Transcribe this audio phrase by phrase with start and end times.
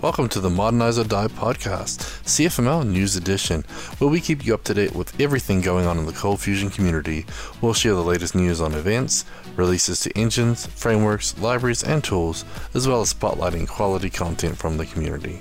[0.00, 3.64] Welcome to the Modernize or Die podcast, CFML News Edition,
[3.98, 6.70] where we keep you up to date with everything going on in the Cold Fusion
[6.70, 7.26] community.
[7.60, 9.24] We'll share the latest news on events,
[9.56, 12.44] releases to engines, frameworks, libraries, and tools,
[12.74, 15.40] as well as spotlighting quality content from the community.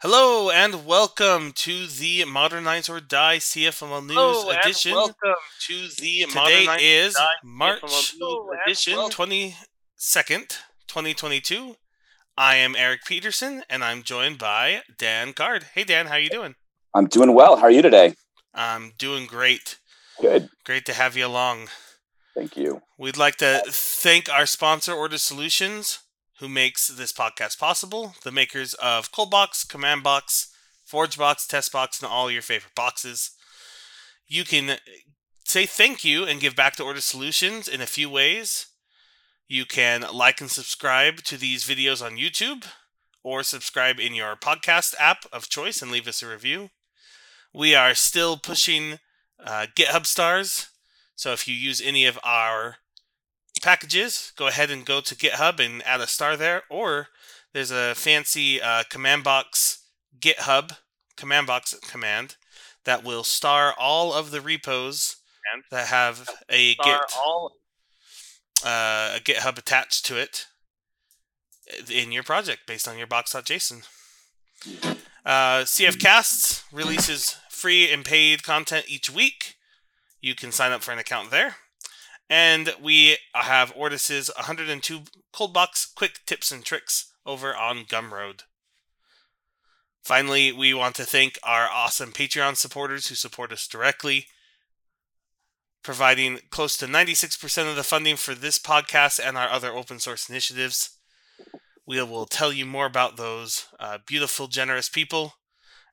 [0.00, 4.92] Hello and welcome to the Modernize or Die CFML News Hello and edition.
[4.92, 9.56] welcome to the Today Modernize is Die March CFML News edition twenty
[9.96, 11.76] second, twenty twenty two.
[12.36, 15.64] I am Eric Peterson and I'm joined by Dan Card.
[15.74, 16.56] Hey Dan, how are you doing?
[16.92, 17.56] I'm doing well.
[17.56, 18.14] How are you today?
[18.54, 19.78] I'm doing great.
[20.20, 20.50] Good.
[20.64, 21.68] Great to have you along.
[22.34, 22.82] Thank you.
[22.98, 26.00] We'd like to uh, thank our sponsor, Ortus Solutions,
[26.38, 28.14] who makes this podcast possible.
[28.22, 30.52] The makers of Coldbox, Commandbox,
[30.90, 33.30] ForgeBox, TestBox, and all your favorite boxes.
[34.26, 34.78] You can
[35.44, 38.66] say thank you and give back to Ortus Solutions in a few ways.
[39.48, 42.64] You can like and subscribe to these videos on YouTube,
[43.22, 46.70] or subscribe in your podcast app of choice and leave us a review.
[47.54, 48.98] We are still pushing
[49.44, 50.68] uh, GitHub stars,
[51.14, 52.76] so if you use any of our
[53.62, 56.62] packages, go ahead and go to GitHub and add a star there.
[56.70, 57.08] Or
[57.52, 59.84] there's a fancy uh, command box
[60.18, 60.76] GitHub
[61.16, 62.36] command box command
[62.84, 65.16] that will star all of the repos
[65.70, 67.52] that have a Git all
[68.64, 70.46] uh, a GitHub attached to it
[71.90, 73.86] in your project based on your box.json.
[75.24, 79.56] Uh, CF Casts releases free and paid content each week.
[80.20, 81.56] You can sign up for an account there.
[82.28, 88.42] And we have Ortus's 102 cold box quick tips and tricks over on Gumroad.
[90.02, 94.26] Finally, we want to thank our awesome Patreon supporters who support us directly,
[95.82, 100.28] providing close to 96% of the funding for this podcast and our other open source
[100.28, 100.90] initiatives.
[101.86, 105.34] We will tell you more about those uh, beautiful, generous people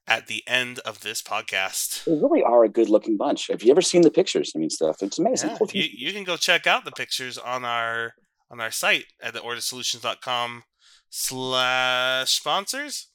[0.08, 2.04] at the end of this podcast.
[2.06, 3.48] They really are a good looking bunch.
[3.48, 4.52] Have you ever seen the pictures?
[4.56, 5.02] I mean, stuff.
[5.02, 5.52] It's amazing.
[5.52, 8.14] Yeah, you, you can go check out the pictures on our
[8.52, 10.64] on our site at theordersolutions.com
[11.10, 13.08] slash sponsors.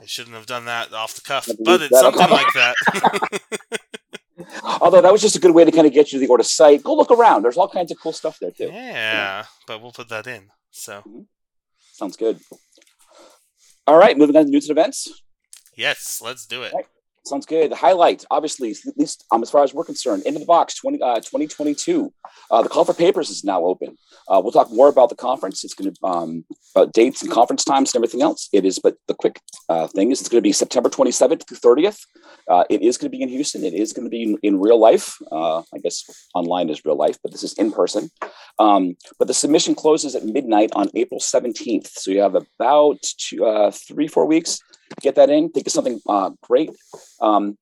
[0.00, 2.74] I shouldn't have done that off the cuff, but it's something like that.
[4.80, 6.46] Although that was just a good way to kind of get you to the Ortus
[6.46, 6.82] site.
[6.82, 7.42] Go look around.
[7.42, 8.70] There's all kinds of cool stuff there too.
[8.72, 10.50] yeah, but we'll put that in.
[10.70, 11.20] So mm-hmm.
[11.92, 12.40] Sounds good.
[13.86, 15.22] All right, moving on to news and events.
[15.76, 16.72] Yes, let's do it.
[16.74, 16.86] Right.
[17.24, 17.70] Sounds good.
[17.70, 21.00] The highlight, obviously, at least um, as far as we're concerned, into the box 20,
[21.00, 22.12] uh, 2022.
[22.50, 23.96] Uh, the call for papers is now open.
[24.28, 25.62] Uh, we'll talk more about the conference.
[25.62, 26.44] It's going to um,
[26.74, 28.48] about dates and conference times and everything else.
[28.52, 31.76] It is, but the quick uh, thing is, it's going to be September 27th through
[31.76, 32.00] 30th.
[32.50, 33.62] Uh, it is going to be in Houston.
[33.62, 35.16] It is going to be in, in real life.
[35.30, 36.04] Uh, I guess
[36.34, 38.10] online is real life, but this is in person.
[38.58, 41.86] Um, but the submission closes at midnight on April 17th.
[41.86, 43.04] So you have about
[43.86, 44.58] three, four weeks
[45.00, 45.50] get that in.
[45.50, 46.70] Think of something uh, great
[47.20, 47.56] um,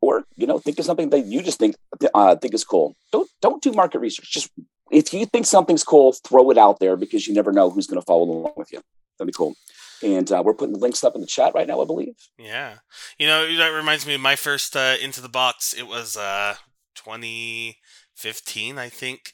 [0.00, 1.76] or you know think of something that you just think
[2.14, 4.50] uh, think is cool don't don't do market research just
[4.90, 8.00] if you think something's cool throw it out there because you never know who's going
[8.00, 8.80] to follow along with you
[9.18, 9.54] that'd be cool
[10.02, 12.76] and uh, we're putting the links up in the chat right now i believe Yeah.
[13.18, 15.74] You know, that reminds me of my first uh, Into the Box.
[15.74, 16.54] It was uh,
[16.94, 19.32] 2015, I think.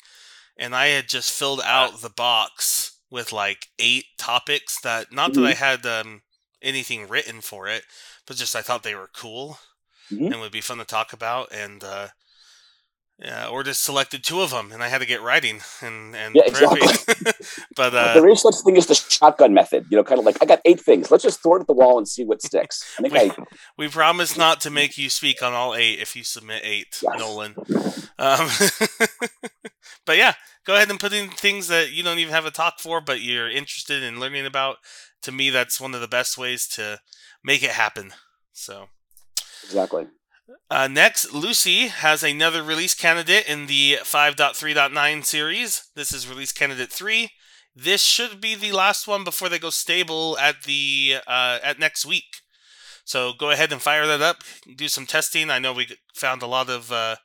[0.59, 5.45] And I had just filled out the box with like eight topics that, not that
[5.45, 6.23] I had um,
[6.67, 7.85] anything written for it,
[8.27, 9.59] but just I thought they were cool
[10.11, 10.33] Mhm.
[10.33, 11.53] and would be fun to talk about.
[11.53, 12.09] And, uh,
[13.19, 16.35] yeah, or just selected two of them, and I had to get writing and and
[16.35, 17.57] Yeah, prepping.
[17.77, 20.37] but uh, there is such thing as the shotgun method you know kind of like
[20.43, 22.95] i got eight things let's just throw it at the wall and see what sticks
[22.99, 23.47] i think we, i
[23.79, 27.19] we promise not to make you speak on all eight if you submit eight, Yes.
[27.19, 27.55] Nolan.
[28.19, 28.49] Um,
[30.07, 30.35] but yeah,
[30.65, 33.21] go ahead and put in things that you don't even have a talk for, but
[33.21, 34.77] you're interested in learning about.
[35.23, 37.01] To me, that's one of the best ways to
[37.43, 38.13] make it happen.
[38.53, 38.89] So.
[39.65, 40.07] exactly
[40.71, 45.89] Uh, next, Lucee has another release candidate in the 5.3.9 series.
[45.95, 47.31] This is release candidate 3.
[47.75, 52.07] This should be the last one before they go stable at the uh, at next
[52.07, 52.43] week.
[53.05, 54.43] So go ahead and fire that up.
[54.77, 55.51] Do some testing.
[55.51, 57.17] I know we found a lot of uh,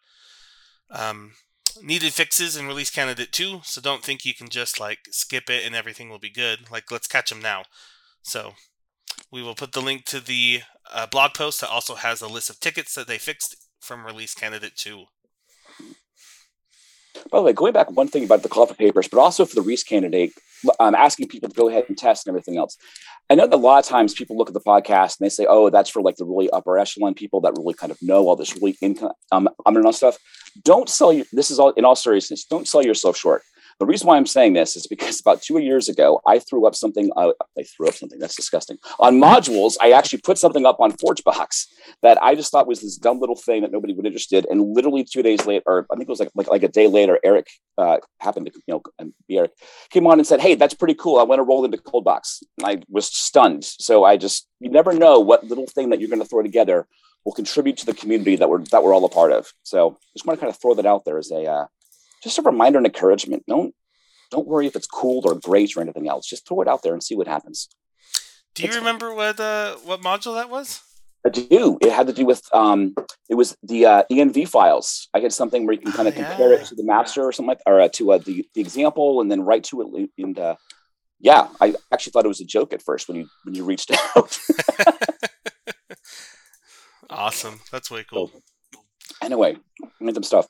[0.92, 1.34] um,
[1.82, 5.66] needed fixes in release candidate 2, so don't think you can just like skip it
[5.66, 6.70] and everything will be good.
[6.70, 7.64] Like let's catch them now.
[8.22, 8.54] So
[9.32, 10.62] we will put the link to the
[10.92, 14.34] uh, blog post that also has a list of tickets that they fixed from release
[14.34, 15.06] candidate 2.
[17.30, 19.56] By the way, going back one thing about the call for papers, but also for
[19.56, 20.32] the Reese candidate,
[20.80, 22.78] um, asking people to go ahead and test and everything else.
[23.30, 25.46] I know that a lot of times people look at the podcast and they say,
[25.48, 28.36] "Oh, that's for like the really upper echelon people that really kind of know all
[28.36, 30.18] this really income um, underground stuff."
[30.64, 31.26] Don't sell your.
[31.32, 32.46] This is all in all seriousness.
[32.46, 33.44] Don't sell yourself short.
[33.80, 36.76] The reason why I'm saying this is because about two years ago, I threw up
[36.76, 37.12] something.
[37.16, 38.20] Uh, I threw up something.
[38.20, 38.78] That's disgusting.
[39.00, 41.66] On modules, I actually put something up on ForgeBox
[42.04, 44.46] that I just thought was this dumb little thing that nobody would interested.
[44.50, 46.88] And literally two days later, or I think it was like like, like a day
[46.88, 47.48] later, Eric
[47.78, 49.52] uh, happened to you know and Eric
[49.90, 51.20] came on and said, "Hey, that's pretty cool.
[51.20, 53.64] I want to roll into ColdBox." And I was stunned.
[53.64, 56.88] So I just you never know what little thing that you're going to throw together
[57.26, 59.52] will contribute to the community that we're that we're all a part of.
[59.64, 61.66] So just want to kind of throw that out there as a uh,
[62.24, 63.44] just a reminder and encouragement.
[63.48, 63.74] Don't
[64.32, 66.28] don't worry if it's cool or great or anything else.
[66.28, 67.68] Just throw it out there and see what happens.
[68.56, 70.82] Do you It's- remember what uh, what module that was?
[71.24, 71.78] I do.
[71.82, 72.96] It had to do with um,
[73.30, 75.08] it was the uh, env files.
[75.14, 76.60] I had something where you can kind of Oh, compare yeah.
[76.62, 79.30] it to the master or something like, or uh, to uh, the the example, and
[79.32, 80.10] then write to it.
[80.18, 80.56] And uh,
[81.20, 83.92] yeah, I actually thought it was a joke at first when you when you reached
[84.16, 84.40] out.
[87.10, 87.60] Awesome.
[87.72, 88.32] That's way cool.
[89.22, 89.58] anyway,
[90.00, 90.48] random stuff.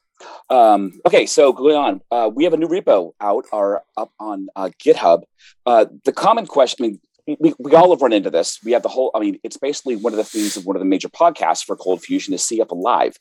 [0.49, 4.47] Um, okay, so going on, uh, we have a new repo out or up on
[4.55, 5.23] uh, GitHub.
[5.65, 6.99] Uh, the common question, I mean,
[7.39, 8.59] we, we all have run into this.
[8.63, 10.79] We have the whole, I mean, it's basically one of the themes of one of
[10.79, 13.15] the major podcasts for Cold Fusion is CF Alive.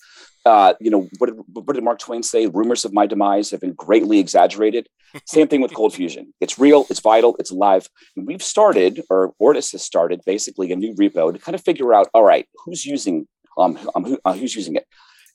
[0.46, 2.46] Uh, you know, what did, what did Mark Twain say?
[2.46, 4.88] Rumors of my demise have been greatly exaggerated.
[5.26, 6.32] Same thing with Cold Fusion.
[6.40, 7.88] It's real, it's vital, it's alive.
[8.16, 11.92] And we've started, or Ortus has started, basically a new repo to kind of figure
[11.92, 13.26] out, all right, who's using,
[13.58, 14.86] um, um who, uh, who's using it?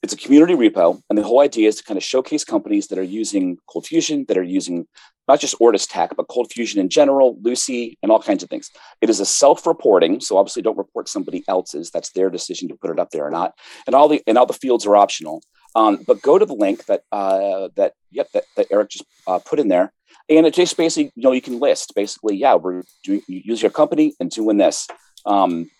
[0.05, 2.99] It's a community repo, and the whole idea is to kind of showcase companies that
[2.99, 4.85] are using Cold Fusion, that are using
[5.27, 8.69] not just Ortus Tech, but Cold Fusion in general, Lucee, and all kinds of things.
[9.01, 11.89] It is a self-reporting, so obviously don't report somebody else's.
[11.89, 13.53] That's their decision to put it up there or not.
[13.87, 15.41] And all the and all the fields are optional.
[15.73, 19.39] Um, but go to the link that uh, that yep that, that Eric just uh,
[19.39, 19.91] put in there,
[20.29, 23.59] and it just basically you know you can list basically yeah we're doing you use
[23.59, 24.87] your company and doing this.
[25.25, 25.71] Um,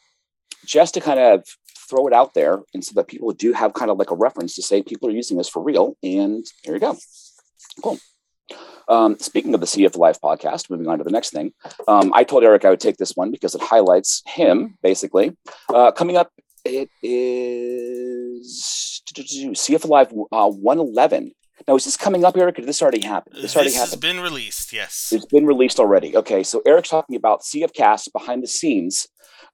[0.66, 1.45] just to kind of
[1.90, 4.56] throw it out there and so that people do have kind of like a reference
[4.56, 6.98] to say people are using this for real and there you go
[7.84, 8.00] cool
[8.88, 11.54] um, speaking of the CF Alive podcast moving on to the next thing
[11.88, 15.36] um, i told eric i would take this one because it highlights him basically
[15.70, 16.32] uh, coming up
[16.64, 21.32] it is CF Alive uh, 111
[21.68, 23.92] now is this coming up eric or did this already happen this already happened.
[23.92, 24.74] This has been released.
[24.74, 25.12] Yes.
[25.12, 26.16] it's been released already.
[26.18, 29.08] Okay, so Eric's talking about CF Cast behind the scenes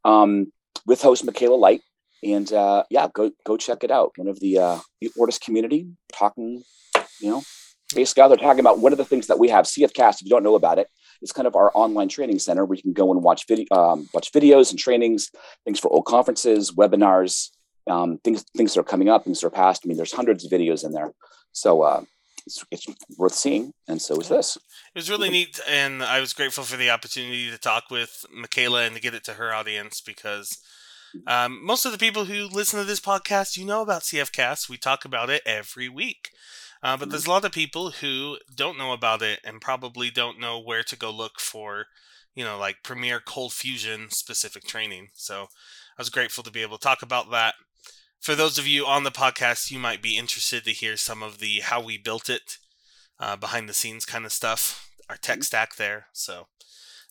[0.03, 0.51] um,
[0.85, 1.81] with host Michaela Light,
[2.23, 4.11] and uh, yeah, go go check it out.
[4.15, 6.63] One of the uh, the Ortus community talking,
[7.19, 7.43] you know,
[7.93, 9.65] basically they're talking about one of the things that we have.
[9.65, 10.87] CF Cast, if you don't know about it,
[11.21, 14.07] it's kind of our online training center where you can go and watch video, um,
[14.13, 15.29] watch videos and trainings,
[15.65, 17.49] things for old conferences, webinars,
[17.87, 19.81] um, things things that are coming up, things that are past.
[19.85, 21.11] I mean, there's hundreds of videos in there,
[21.51, 22.03] so uh,
[22.45, 22.85] it's, it's
[23.17, 24.57] worth seeing, and so is this.
[24.57, 28.83] It was really neat, and I was grateful for the opportunity to talk with Michaela
[28.83, 30.57] and to get it to her audience because
[31.27, 34.69] um, most of the people who listen to this podcast, you know about CFcast.
[34.69, 36.29] We talk about it every week.
[36.83, 40.39] Uh, but there's a lot of people who don't know about it and probably don't
[40.39, 41.85] know where to go look for,
[42.33, 45.09] you know, like Premiere Cold Fusion specific training.
[45.13, 47.53] So I was grateful to be able to talk about that.
[48.19, 51.39] For those of you on the podcast, you might be interested to hear some of
[51.39, 52.57] the how we built it
[53.19, 56.07] uh, behind the scenes kind of stuff, our tech stack there.
[56.13, 56.47] So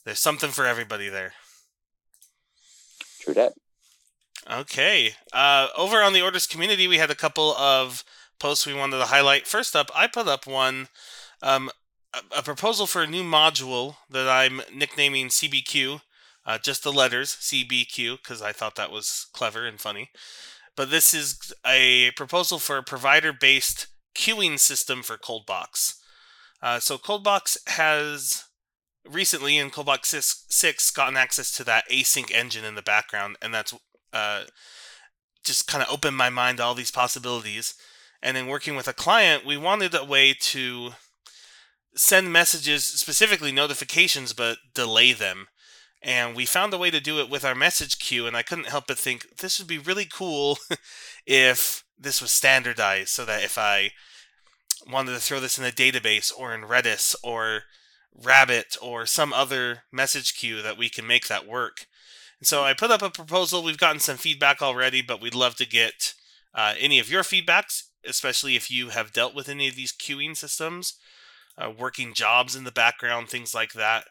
[0.05, 1.35] there's something for everybody there.
[3.21, 3.53] True that.
[4.49, 5.15] Okay.
[5.33, 8.05] Uh, over on the Ortus community, we had a couple of
[8.39, 9.47] posts we wanted to highlight.
[9.47, 10.89] First up, I put up one,
[11.43, 11.71] um,
[12.15, 16.01] a, a proposal for a new module that I'm nicknaming CBQ,
[16.47, 20.11] uh, just the letters CBQ, because I thought that was clever and funny.
[20.77, 25.97] But this is a proposal for a provider-based queuing system for Coldbox.
[26.63, 28.45] Uh, so Coldbox has
[29.09, 33.53] recently in Coldbox 6, 6 gotten access to that async engine in the background, and
[33.53, 33.75] that's
[34.13, 34.45] uh,
[35.45, 37.75] just kind of opened my mind to all these possibilities.
[38.23, 40.91] And in working with a client, we wanted a way to
[41.95, 45.49] send messages, specifically notifications, but delay them.
[46.03, 48.69] And we found a way to do it with our message queue, and I couldn't
[48.69, 50.59] help but think this would be really cool
[51.27, 53.91] if this was standardized so that if I
[54.91, 57.65] wanted to throw this in a database or in Redis or
[58.15, 61.87] Rabbit or some other message queue that we can make that work.
[62.41, 63.63] And so I put up a proposal.
[63.63, 66.15] We've gotten some feedback already, but we'd love to get
[66.55, 70.37] uh, any of your feedbacks, especially if you have dealt with any of these queuing
[70.37, 70.95] systems,
[71.59, 74.05] uh, working jobs in the background, things like that.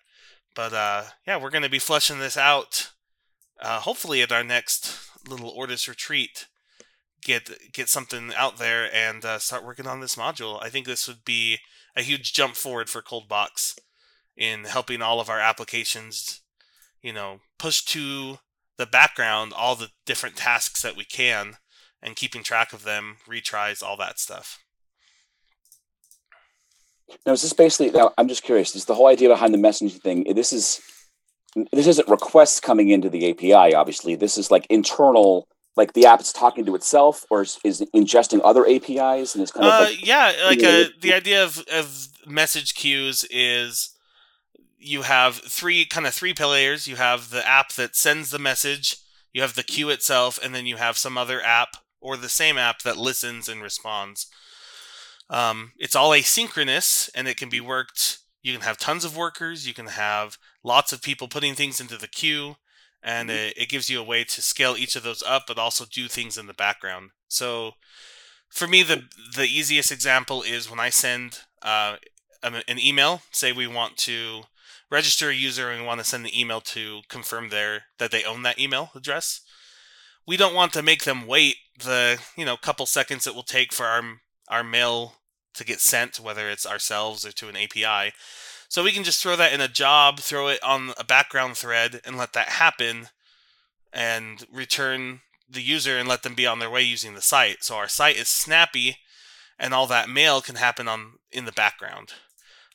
[0.55, 2.91] But uh, yeah, we're going to be fleshing this out,
[3.61, 6.47] uh, hopefully at our next little Ortus retreat.
[7.21, 10.63] Get get something out there and uh, start working on this module.
[10.63, 11.57] I think this would be
[11.95, 13.77] a huge jump forward for Coldbox
[14.37, 16.41] in helping all of our applications,
[17.01, 18.39] you know, push to
[18.77, 21.57] the background all the different tasks that we can
[22.01, 24.59] and keeping track of them, retries, all that stuff.
[27.25, 27.91] Now, is this basically?
[27.91, 28.75] Now, I'm just curious.
[28.75, 30.25] Is the whole idea behind the messaging thing?
[30.33, 30.79] This is
[31.73, 33.73] this isn't requests coming into the API.
[33.73, 35.47] Obviously, this is like internal.
[35.75, 39.41] Like the app is talking to itself, or is, is it ingesting other APIs, and
[39.41, 40.69] it's kind of Uh, like yeah, like Yeah.
[40.69, 43.91] uh, the idea of, of message queues is
[44.79, 46.87] you have three kind of three pillars.
[46.87, 48.97] You have the app that sends the message,
[49.33, 52.57] you have the queue itself, and then you have some other app or the same
[52.57, 54.27] app that listens and responds.
[55.29, 58.19] Um, it's all asynchronous, and it can be worked.
[58.41, 59.67] You can have tons of workers.
[59.67, 62.55] You can have lots of people putting things into the queue,
[63.03, 65.85] and it, it gives you a way to scale each of those up, but also
[65.85, 67.11] do things in the background.
[67.27, 67.73] So,
[68.49, 69.03] for me, the
[69.35, 71.97] the easiest example is when I send uh,
[72.41, 73.21] an an email.
[73.31, 74.43] Say we want to
[74.89, 78.23] register a user and we want to send the email to confirm their that they
[78.23, 79.41] own that email address.
[80.27, 83.73] We don't want to make them wait the you know couple seconds it will take
[83.73, 84.03] for our
[84.49, 85.15] our mail
[85.53, 88.13] to get sent, whether it's ourselves or to an API.
[88.67, 92.01] So we can just throw that in a job, throw it on a background thread,
[92.05, 93.07] and let that happen,
[93.91, 97.63] and return the user and let them be on their way using the site.
[97.63, 98.97] So our site is snappy,
[99.57, 102.13] and all that mail can happen on in the background.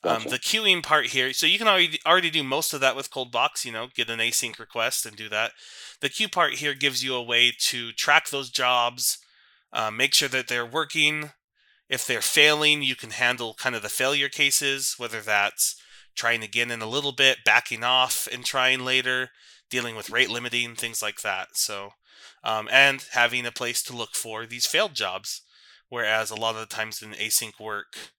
[0.05, 3.11] Um, the queuing part here, so you can already already do most of that with
[3.11, 3.65] Coldbox.
[3.65, 5.53] You know, get an async request and do that.
[6.01, 9.19] The queue part here gives you a way to track those jobs,
[9.73, 11.31] uh, make sure that they're working.
[11.89, 15.77] If they're failing, you can handle kind of the failure cases, whether that's
[16.15, 19.31] trying again in a little bit, backing off and trying later,
[19.71, 21.57] dealing with rate limiting, things like that.
[21.57, 21.91] So,
[22.43, 25.43] um, and having a place to look for these failed jobs.
[25.89, 28.13] Whereas a lot of the times in async work,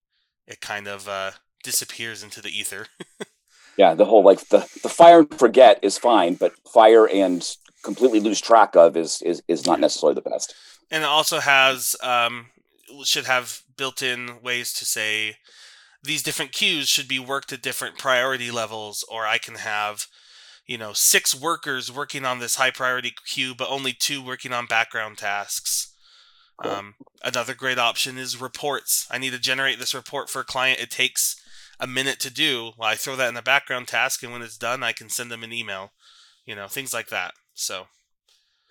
[0.48, 1.32] it kind of uh,
[1.66, 2.88] disappears into the ether.
[3.78, 7.46] yeah, the whole like the the fire and forget is fine, but fire and
[7.84, 10.56] completely lose track of is is is not necessarily the best.
[10.92, 12.48] and it also has um,
[13.04, 15.38] should have built-in ways to say
[16.04, 20.06] these different queues should be worked at different priority levels or i can have
[20.68, 24.66] you know six workers working on this high priority queue but only two working on
[24.68, 25.94] background tasks
[26.62, 26.72] Cool.
[26.72, 26.94] um,
[27.24, 30.90] another great option is reports i need to generate this report for a client it
[30.92, 31.36] takes
[31.80, 34.58] a minute to do well i throw that in the background task and when it's
[34.58, 35.92] done i can send them an email
[36.46, 37.88] you know things like that so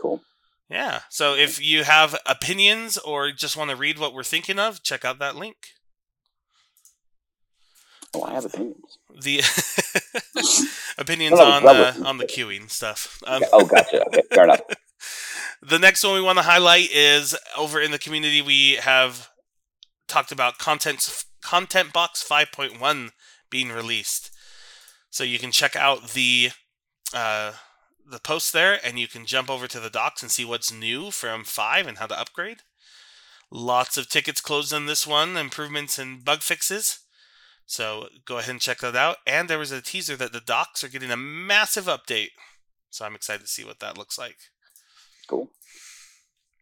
[0.00, 0.20] Cool.
[0.68, 1.00] yeah.
[1.08, 5.04] So if you have opinions or just want to read what we're thinking of, check
[5.04, 5.56] out that link.
[8.14, 8.98] Oh, I have opinions.
[9.22, 9.38] The
[10.98, 13.18] opinions no, on the on the queuing stuff.
[13.26, 13.42] Um.
[13.52, 14.04] Oh, gotcha.
[14.06, 14.60] Okay, fair enough.
[15.62, 19.28] the next one we want to highlight is over in the community we have
[20.06, 23.10] talked about content content box 5.1
[23.50, 24.30] being released.
[25.10, 26.50] So you can check out the
[27.14, 27.52] uh,
[28.10, 31.10] the post there and you can jump over to the docs and see what's new
[31.10, 32.58] from 5 and how to upgrade.
[33.50, 37.00] Lots of tickets closed on this one improvements and bug fixes.
[37.66, 39.18] So go ahead and check that out.
[39.26, 42.30] And there was a teaser that the docs are getting a massive update.
[42.90, 44.36] So i'm excited to see what that looks like.
[45.28, 45.48] Cool.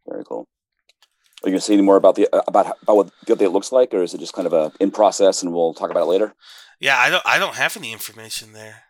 [0.06, 0.46] Very cool.
[1.44, 3.52] Are you going to say any more about the uh, about about what the update
[3.52, 6.04] looks like, or is it just kind of a in process and we'll talk about
[6.04, 6.34] it later?
[6.78, 8.84] Yeah, I don't I don't have any information there.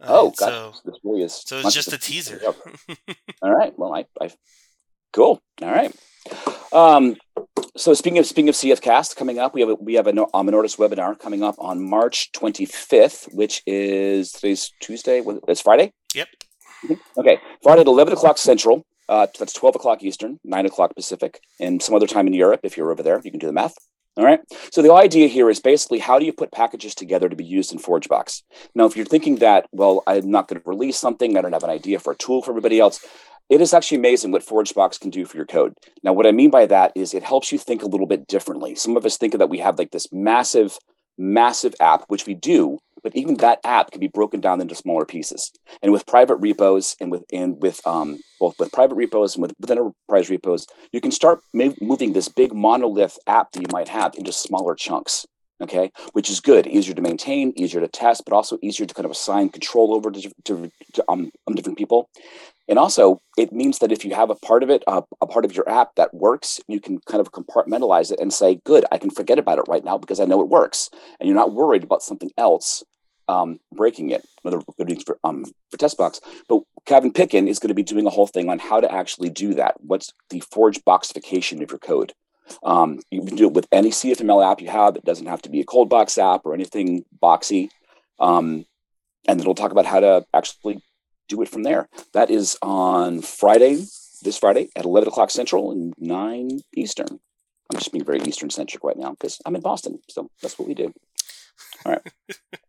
[0.00, 1.34] Uh, oh, so this really is.
[1.44, 2.40] so it's just a teaser.
[3.42, 3.76] All right.
[3.76, 4.30] Well, I, I
[5.12, 5.42] cool.
[5.60, 5.94] All right.
[6.72, 7.16] Um,
[7.76, 10.10] so speaking of speaking of CF Cast coming up, we have a, we have a
[10.10, 15.22] a Minortis webinar coming up on March 25th, which is today's Tuesday.
[15.46, 15.92] It's Friday.
[16.14, 16.28] yep.
[17.16, 18.86] Okay, Friday at 11 o'clock Central.
[19.08, 22.60] Uh, that's 12 o'clock Eastern, 9 o'clock Pacific, and some other time in Europe.
[22.62, 23.74] If you're over there, you can do the math.
[24.18, 24.40] All right.
[24.72, 27.72] So the idea here is basically how do you put packages together to be used
[27.72, 28.42] in ForgeBox?
[28.74, 31.62] Now, if you're thinking that, well, I'm not going to release something, I don't have
[31.62, 33.04] an idea for a tool for everybody else,
[33.48, 35.74] it is actually amazing what ForgeBox can do for your code.
[36.02, 38.74] Now, what I mean by that is it helps you think a little bit differently.
[38.74, 40.76] Some of us think that we have like this massive,
[41.16, 45.06] massive app, which we do, but even that app can be broken down into smaller
[45.06, 45.50] pieces.
[45.80, 49.54] And with private repos and with and with um, both with private repos and with,
[49.58, 53.88] with enterprise repos, you can start ma- moving this big monolith app that you might
[53.88, 55.24] have into smaller chunks.
[55.60, 59.06] Okay, which is good, easier to maintain, easier to test, but also easier to kind
[59.06, 62.08] of assign control over to, to, to um, um, different people.
[62.68, 65.44] And also, it means that if you have a part of it, uh, a part
[65.44, 68.98] of your app that works, you can kind of compartmentalize it and say, "Good, I
[68.98, 71.82] can forget about it right now because I know it works," and you're not worried
[71.82, 72.84] about something else
[73.28, 74.26] um, breaking it.
[74.44, 76.20] Another good for um, for test box.
[76.48, 79.30] But Gavin Pickin is going to be doing a whole thing on how to actually
[79.30, 79.74] do that.
[79.80, 82.12] What's the forge boxification of your code?
[82.62, 84.96] Um, you can do it with any CFML app you have.
[84.96, 87.68] It doesn't have to be a cold box app or anything boxy.
[88.18, 88.64] Um,
[89.26, 90.82] and we'll talk about how to actually
[91.28, 91.88] do it from there.
[92.14, 93.84] That is on Friday,
[94.22, 97.20] this Friday at 11 o'clock Central and 9 Eastern.
[97.70, 99.98] I'm just being very Eastern centric right now because I'm in Boston.
[100.08, 100.92] So that's what we do.
[101.84, 102.12] All right.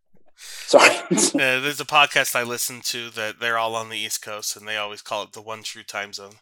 [0.70, 0.96] Sorry.
[1.10, 4.68] Uh, there's a podcast I listen to that they're all on the East Coast, and
[4.68, 6.34] they always call it the one true time zone.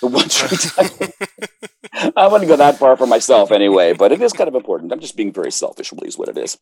[0.00, 0.48] The one true
[1.98, 2.12] time.
[2.16, 4.92] I wouldn't go that far for myself anyway, but it is kind of important.
[4.92, 6.56] I'm just being very selfish, really, is what it is.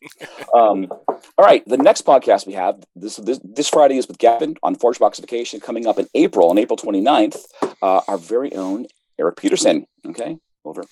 [0.52, 4.56] Um, all right, the next podcast we have this this, this Friday is with Gavin
[4.64, 7.44] on ForgeBoxification coming up in April, on April 29th.
[7.80, 8.86] Uh, our very own
[9.20, 9.86] Eric Peterson.
[10.04, 10.82] Okay, over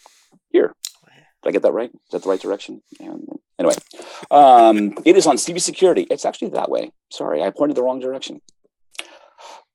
[0.50, 0.72] here.
[1.42, 1.90] Did I get that right?
[1.92, 2.82] Is that the right direction?
[3.00, 3.74] Anyway,
[4.30, 6.06] um, it is on CB Security.
[6.10, 6.92] It's actually that way.
[7.10, 8.40] Sorry, I pointed the wrong direction.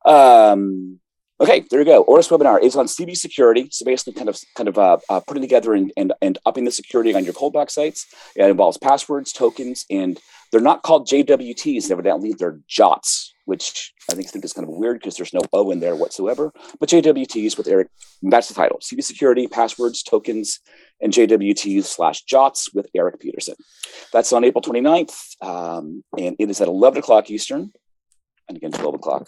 [0.06, 1.00] Um,
[1.40, 2.04] okay, there you go.
[2.06, 3.68] Ortus webinar is on CB Security.
[3.72, 6.72] So basically, kind of, kind of uh, uh, putting together and, and and upping the
[6.72, 8.06] security on your box sites.
[8.36, 10.20] It involves passwords, tokens, and
[10.52, 11.92] they're not called JWTs.
[11.92, 15.72] Evidently, they're JOTs, which I think think is kind of weird because there's no O
[15.72, 16.54] in there whatsoever.
[16.80, 17.90] But JWTs with Eric.
[18.22, 20.60] That's the title: CB Security, passwords, tokens,
[21.02, 23.56] and JWTs slash JOTs with Eric Peterson.
[24.12, 27.72] That's on April 29th, um, and it is at 11 o'clock Eastern.
[28.48, 29.28] And again, 12 o'clock.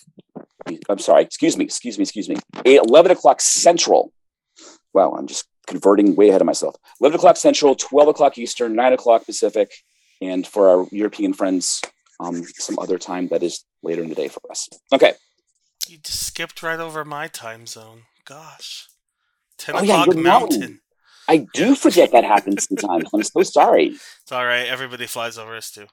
[0.90, 2.38] I'm sorry, excuse me, excuse me, excuse me.
[2.66, 4.14] 11 o'clock Central.
[4.94, 6.76] Wow, I'm just converting way ahead of myself.
[7.02, 9.72] 11 o'clock Central, 12 o'clock Eastern, 9 o'clock Pacific.
[10.22, 11.82] And for our European friends,
[12.20, 14.68] um, some other time that is later in the day for us.
[14.92, 15.14] Okay.
[15.88, 18.04] You just skipped right over my time zone.
[18.26, 18.88] Gosh.
[19.58, 20.60] 10 Oh, o'clock you're mountain.
[20.60, 20.82] mountain.
[21.30, 23.06] I do forget that happens sometimes.
[23.14, 23.90] I'm so sorry.
[24.24, 24.68] It's all right.
[24.68, 25.86] Everybody flies over us too.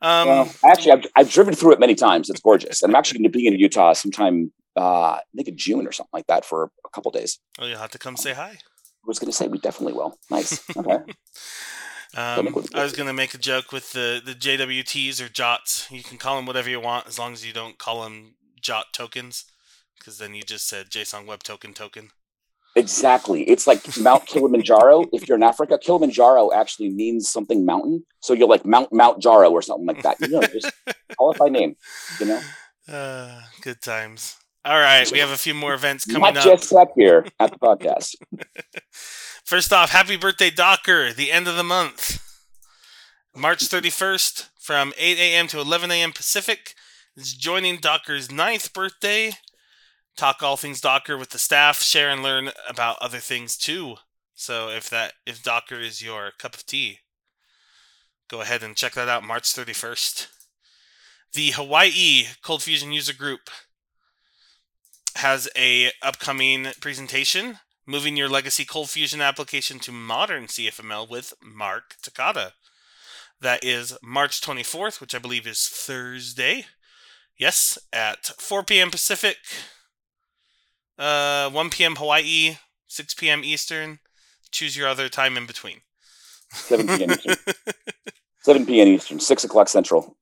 [0.00, 2.30] Um, Well, actually, I've, I've driven through it many times.
[2.30, 2.82] It's gorgeous.
[2.82, 5.90] And I'm actually going to be in Utah sometime, uh, I think in June or
[5.92, 7.40] something like that for a couple days.
[7.58, 8.50] well, you'll have to come say hi.
[8.50, 10.16] I was going to say we definitely will.
[10.30, 10.62] Nice.
[10.76, 10.98] Okay.
[12.16, 15.90] Um, I was gonna make a joke with the the JWTs or JOTs.
[15.90, 18.86] You can call them whatever you want as long as you don't call them JOT
[18.94, 19.44] tokens,
[19.98, 22.08] because then you just said JSON Web Token token.
[22.76, 23.42] Exactly.
[23.42, 25.06] It's like Mount Kilimanjaro.
[25.12, 28.04] If you're in Africa, Kilimanjaro actually means something mountain.
[28.20, 30.20] So you're like Mount Mount Jaro or something like that.
[30.20, 30.70] You know, just
[31.16, 31.76] call it by name.
[32.20, 32.40] You know,
[32.88, 34.36] Uh, good times.
[34.64, 36.44] All right, we have a few more events not coming up.
[36.44, 38.16] just up here at the podcast.
[39.44, 42.22] First off, happy birthday, Docker, the end of the month.
[43.34, 45.46] March 31st from 8 a.m.
[45.48, 46.12] to 11 a.m.
[46.12, 46.74] Pacific
[47.16, 49.32] is joining Docker's ninth birthday.
[50.18, 53.98] Talk all things Docker with the staff, share and learn about other things too.
[54.34, 56.98] So if that if Docker is your cup of tea,
[58.28, 60.26] go ahead and check that out March 31st.
[61.34, 63.48] The Hawaii Cold Fusion user group
[65.14, 71.94] has a upcoming presentation moving your legacy cold fusion application to modern CFML with Mark
[72.02, 72.54] Takata.
[73.40, 76.66] That is March 24th, which I believe is Thursday.
[77.36, 78.90] Yes, at 4 p.m.
[78.90, 79.36] Pacific,
[80.98, 81.96] uh, 1 p.m.
[81.96, 82.56] Hawaii,
[82.86, 83.42] 6 p.m.
[83.44, 84.00] Eastern.
[84.50, 85.80] Choose your other time in between.
[86.52, 87.10] 7 p.m.
[87.26, 87.36] Eastern.
[88.42, 88.88] 7 p.m.
[88.88, 89.20] Eastern.
[89.20, 90.16] 6 o'clock Central.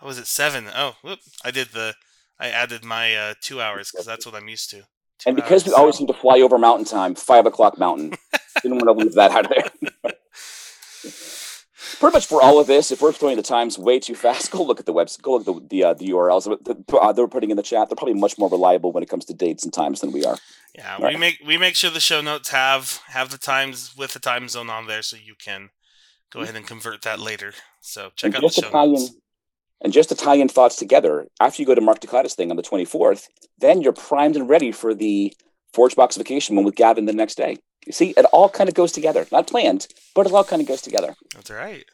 [0.00, 0.66] Oh, was it seven?
[0.74, 1.20] Oh, whoop!
[1.44, 1.94] I did the.
[2.40, 4.78] I added my uh, two hours because that's what I'm used to.
[4.78, 8.14] Two And because we always seem to fly over mountain time, 5 o'clock mountain.
[8.62, 9.81] Didn't want to leave that out of there.
[12.02, 14.60] Pretty much for all of this, if we're throwing the times way too fast, go
[14.64, 15.22] look at the website.
[15.22, 17.88] Go look at the the, uh, the URLs that uh, they're putting in the chat.
[17.88, 20.36] They're probably much more reliable when it comes to dates and times than we are.
[20.74, 21.14] Yeah, Right.
[21.14, 24.48] we make we make sure the show notes have have the times with the time
[24.48, 25.70] zone on there, so you can
[26.32, 27.52] go ahead and convert that later.
[27.80, 29.12] So check and out the show tie notes.
[29.80, 32.56] and just to tie in thoughts together, after you go to Mark Takata's thing on
[32.56, 35.32] the 24th, then you're primed and ready for the
[35.72, 37.58] ForgeBoxification one with Gavin the next day.
[37.86, 39.26] You see, it all kind of goes together.
[39.32, 41.14] Not planned, but it all kind of goes together.
[41.34, 41.84] That's right.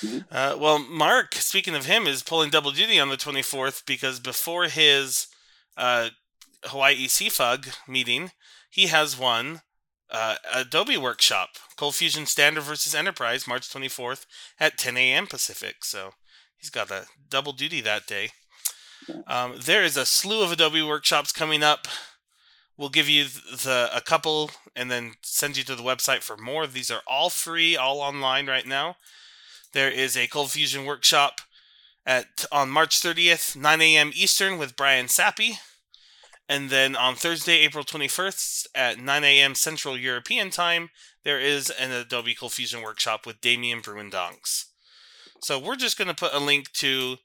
[0.00, 0.24] Mhm.
[0.30, 4.64] Uh, well, Mark, speaking of him, is pulling double duty on the 24th because before
[4.64, 5.26] his
[5.76, 6.10] uh,
[6.64, 8.30] Hawaii CFUG meeting,
[8.70, 9.62] he has one
[10.10, 14.26] uh, Adobe workshop, Cold Fusion Standard versus Enterprise, March 24th
[14.60, 15.26] at 10 a.m.
[15.26, 15.84] Pacific.
[15.84, 16.10] So
[16.56, 18.30] he's got a double duty that day.
[19.26, 21.86] Um, there is a slew of Adobe workshops coming up.
[22.76, 26.66] We'll give you the a couple and then send you to the website for more.
[26.66, 28.96] These are all free, all online right now.
[29.72, 31.40] There is a Cold Fusion workshop
[32.06, 34.10] at on March 30th, 9 a.m.
[34.14, 35.58] Eastern with Brian Sappey.
[36.48, 39.54] And then on Thursday, April 21st at 9 a.m.
[39.54, 40.90] Central European Time,
[41.24, 44.66] there is an Adobe Cold Fusion workshop with Damien Bruyndonckx.
[45.42, 47.16] So we're just going to put a link to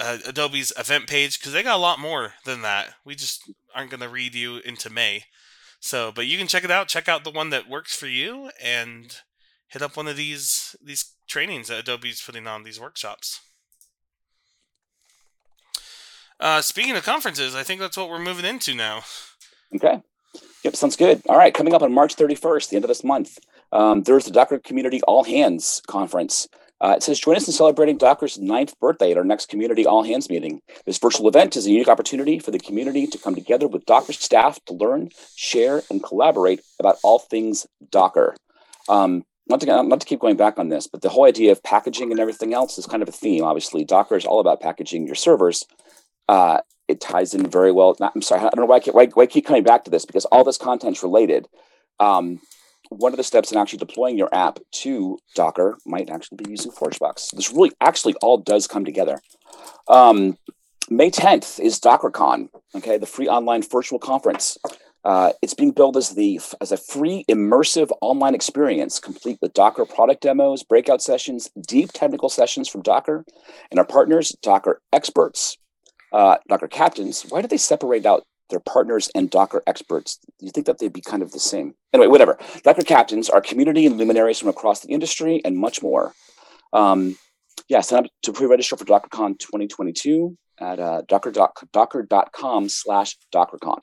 [0.00, 2.94] uh, Adobe's event page because they got a lot more than that.
[3.04, 5.24] We just aren't going to read you into May.
[5.78, 6.88] So, but you can check it out.
[6.88, 9.16] Check out the one that works for you and
[9.68, 13.40] hit up one of these these trainings that Adobe's putting on these workshops.
[16.38, 19.02] Uh, speaking of conferences, I think that's what we're moving into now.
[19.74, 20.00] Okay.
[20.64, 21.22] Yep, sounds good.
[21.28, 23.38] All right, coming up on March 31st, the end of this month,
[23.72, 26.48] um, there's the Docker Community All Hands Conference.
[26.80, 30.02] Uh, it says, join us in celebrating Docker's ninth birthday at our next community all
[30.02, 30.62] hands meeting.
[30.86, 34.14] This virtual event is a unique opportunity for the community to come together with Docker
[34.14, 38.34] staff to learn, share, and collaborate about all things Docker.
[38.88, 41.62] Um, not to, not to keep going back on this, but the whole idea of
[41.62, 43.44] packaging and everything else is kind of a theme.
[43.44, 45.66] Obviously, Docker is all about packaging your servers.
[46.28, 47.94] Uh, it ties in very well.
[48.00, 49.84] Not, I'm sorry, I don't know why I, keep, why, why I keep coming back
[49.84, 51.46] to this because all this content's related.
[51.98, 52.40] Um,
[52.90, 56.72] one of the steps in actually deploying your app to Docker might actually be using
[56.72, 57.30] ForgeBox.
[57.30, 59.20] This really actually all does come together.
[59.88, 60.36] Um,
[60.90, 64.58] May 10th is DockerCon, okay, the free online virtual conference.
[65.04, 69.86] Uh, it's being billed as the as a free immersive online experience, complete with Docker
[69.86, 73.24] product demos, breakout sessions, deep technical sessions from Docker,
[73.70, 75.56] and our partners, Docker experts,
[76.12, 77.22] uh, Docker captains.
[77.22, 80.18] Why did they separate out their partners and Docker experts.
[80.40, 81.74] You think that they'd be kind of the same?
[81.92, 82.38] Anyway, whatever.
[82.62, 86.12] Docker captains are community and luminaries from across the industry and much more.
[86.72, 87.16] Um,
[87.68, 93.80] yeah, sign up to pre-register for DockerCon 2022 at uh, docker doc, docker.com slash DockerCon.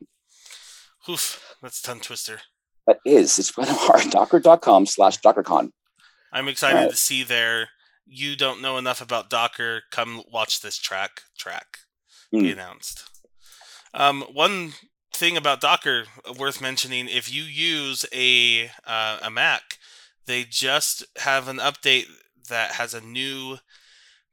[1.10, 2.42] Oof, that's a tongue twister.
[2.86, 4.04] That is, it's kind of hard.
[4.12, 5.72] Docker.com slash DockerCon.
[6.32, 6.90] I'm excited right.
[6.90, 7.70] to see their
[8.06, 11.80] you don't know enough about Docker, come watch this track track
[12.34, 12.42] mm.
[12.42, 13.04] be announced.
[13.94, 14.74] Um, one
[15.14, 16.06] thing about Docker
[16.38, 19.78] worth mentioning: if you use a uh, a Mac,
[20.26, 22.06] they just have an update
[22.50, 23.58] that has a new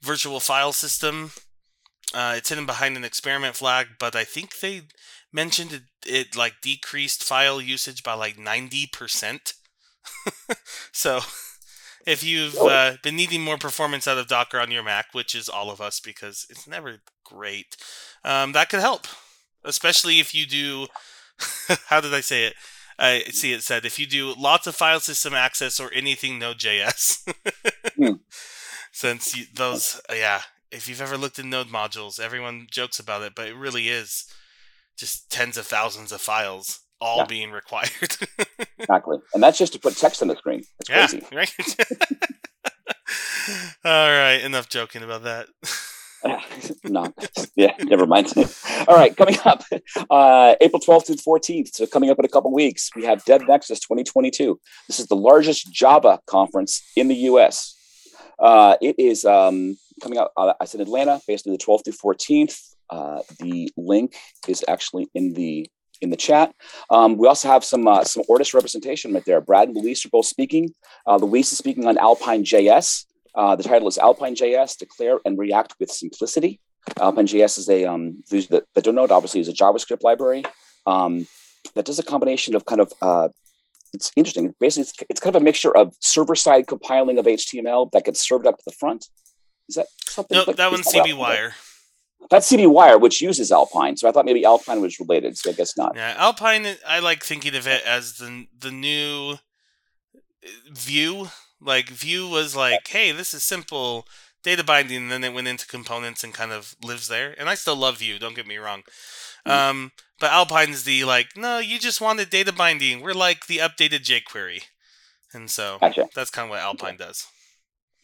[0.02, 1.30] virtual file system.
[2.12, 4.82] Uh, it's hidden behind an experiment flag, but I think they
[5.32, 9.54] mentioned it, it like decreased file usage by like ninety percent.
[10.92, 11.20] so
[12.06, 12.68] if you've oh.
[12.68, 15.80] uh, been needing more performance out of Docker on your Mac, which is all of
[15.80, 17.76] us because it's never great,
[18.22, 19.06] um, that could help
[19.64, 20.86] especially if you do.
[21.86, 22.54] how did I say it?
[22.98, 27.24] I see it said if you do lots of file system access or anything Node.js.
[27.98, 28.20] mm.
[28.92, 33.34] Since you, those, yeah, if you've ever looked in Node modules, everyone jokes about it,
[33.34, 34.26] but it really is
[34.96, 37.24] just tens of thousands of files all yeah.
[37.24, 38.16] being required.
[38.78, 40.62] exactly, and that's just to put text on the screen.
[40.80, 41.26] It's yeah, crazy.
[41.34, 41.52] Right.
[43.84, 45.48] all right, enough joking about that.
[46.84, 47.12] no,
[47.56, 48.32] yeah, never mind.
[48.88, 49.62] All right, coming up,
[50.10, 51.74] uh, April 12th through 14th.
[51.74, 54.58] So coming up in a couple weeks, we have Dev Nexus 2022.
[54.88, 57.76] This is the largest Java conference in the U.S.
[58.38, 60.30] Uh, it is um, coming out.
[60.36, 62.58] Uh, I said Atlanta, on the 12th through 14th.
[62.90, 64.14] Uh, the link
[64.46, 65.66] is actually in the
[66.00, 66.54] in the chat.
[66.90, 69.40] Um, we also have some uh, some Ortus representation right there.
[69.40, 70.74] Brad and Luis are both speaking.
[71.06, 73.04] Uh, Luis is speaking on Alpine JS.
[73.34, 76.60] Uh, the title is Alpine JS, Declare and React with Simplicity.
[77.00, 80.44] Alpine JS is a, um, that, that don't know it, obviously is a JavaScript library
[80.86, 81.26] um,
[81.74, 83.28] that does a combination of kind of, uh,
[83.92, 84.54] it's interesting.
[84.60, 88.46] Basically, it's, it's kind of a mixture of server-side compiling of HTML that gets served
[88.46, 89.06] up to the front.
[89.68, 90.36] Is that something?
[90.36, 91.54] No, like, that one's CB Wire.
[92.30, 93.96] That's CB Wire, which uses Alpine.
[93.96, 95.38] So I thought maybe Alpine was related.
[95.38, 95.92] So I guess not.
[95.94, 96.66] Yeah, Alpine.
[96.86, 99.36] I like thinking of it as the the new
[100.72, 101.28] Vue
[101.64, 104.06] like Vue was like, hey, this is simple
[104.42, 107.34] data binding, and then it went into components and kind of lives there.
[107.38, 108.18] And I still love Vue.
[108.18, 108.82] Don't get me wrong.
[109.46, 109.50] Mm-hmm.
[109.50, 113.00] Um, but Alpine's the like, no, you just wanted data binding.
[113.00, 114.64] We're like the updated jQuery,
[115.32, 116.08] and so gotcha.
[116.14, 117.26] that's kind of what Alpine does.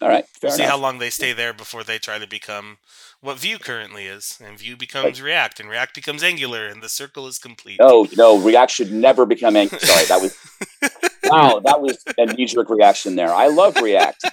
[0.03, 2.79] All right, we'll see how long they stay there before they try to become
[3.21, 5.29] what Vue currently is, and Vue becomes right.
[5.29, 7.79] React, and React becomes Angular, and the circle is complete.
[7.83, 9.85] Oh no, React should never become Angular.
[9.85, 10.37] Sorry, that was
[11.31, 13.33] wow, that was a knee jerk reaction there.
[13.33, 14.25] I love React.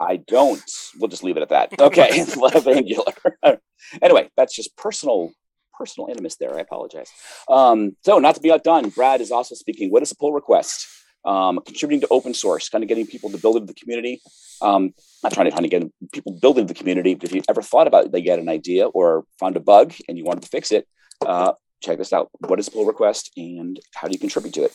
[0.00, 0.62] I don't.
[0.98, 1.80] We'll just leave it at that.
[1.80, 3.12] Okay, love Angular.
[4.02, 5.32] anyway, that's just personal
[5.76, 6.54] personal animus there.
[6.56, 7.10] I apologize.
[7.48, 9.90] Um, so, not to be outdone, Brad is also speaking.
[9.90, 10.86] What is a pull request?
[11.24, 14.20] Um, contributing to open source, kind of getting people to build into the community.
[14.60, 17.42] Um, not trying to kind of get people build into the community, but if you
[17.48, 20.42] ever thought about it, they get an idea or found a bug and you wanted
[20.42, 20.86] to fix it,
[21.24, 22.28] uh, check this out.
[22.40, 24.72] What is a pull request and how do you contribute to it?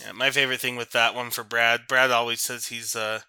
[0.00, 3.20] Yeah, my favorite thing with that one for Brad, Brad always says he's uh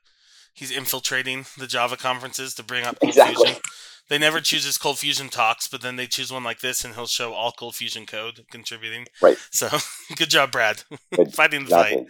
[0.53, 3.45] he's infiltrating the Java conferences to bring up Cold exactly.
[3.45, 3.61] Fusion.
[4.09, 6.93] They never choose his Cold Fusion talks, but then they choose one like this, and
[6.93, 9.07] he'll show all Cold Fusion code contributing.
[9.21, 9.37] Right.
[9.49, 9.69] So,
[10.15, 10.83] good job, Brad,
[11.15, 11.33] good.
[11.35, 12.05] fighting the fight.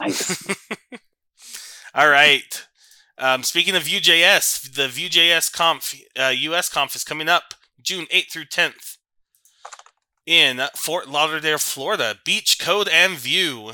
[0.00, 0.56] Nice.
[1.94, 2.66] all right.
[3.18, 8.30] Um, speaking of Vue.js, the Vue.js Conf uh, US Conf is coming up June 8th
[8.30, 8.91] through 10th
[10.26, 12.18] in Fort Lauderdale, Florida.
[12.24, 13.72] Beach Code and Vue.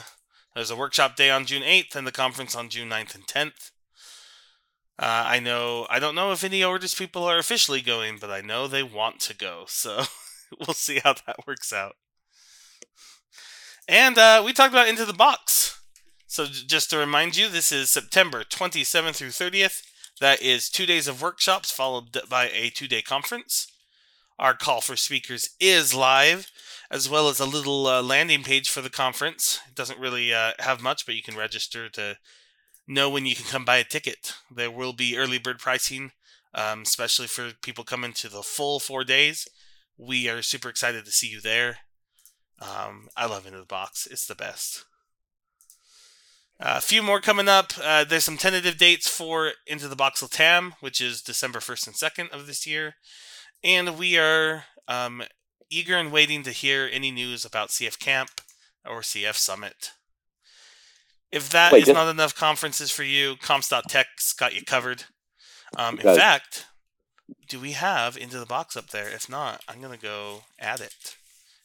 [0.55, 3.71] There's a workshop day on June 8th and the conference on June 9th and 10th.
[4.99, 8.41] Uh, I know, I don't know if any Ortus people are officially going, but I
[8.41, 9.65] know they want to go.
[9.69, 10.05] So
[10.59, 11.95] we'll see how that works out.
[13.87, 15.81] And uh, we talked about Into the Box.
[16.27, 19.83] So just to remind you, this is September 27th through 30th,
[20.21, 23.73] That is two days of workshops followed by a two day conference.
[24.39, 26.51] Our call for speakers is live,
[26.91, 29.61] as well as a little uh, landing page for the conference.
[29.69, 32.19] It doesn't really uh, have much, but you can register to
[32.87, 34.35] know when you can come buy a ticket.
[34.51, 36.13] There will be early bird pricing,
[36.55, 39.49] um, especially for people coming to the full four days.
[39.97, 41.79] We are super excited to see you there.
[42.61, 44.85] Um, I love Into the Box, it's the best.
[46.61, 47.73] Uh, a few more coming up.
[47.81, 51.97] Uh, there's some tentative dates for Into the Box Latam, which is December 1st and
[51.97, 52.95] 2nd of this year.
[53.65, 55.23] And we are um,
[55.71, 58.31] eager and waiting to hear any news about CF Camp
[58.89, 59.93] or CF Summit.
[61.31, 65.05] If that Wait, is did- not enough conferences for you, confs.tech's got you covered.
[65.77, 66.21] Um, in Got it.
[66.21, 66.67] fact,
[67.49, 69.09] do we have Into the Box up there?
[69.09, 71.17] If not, I'm going to go add it.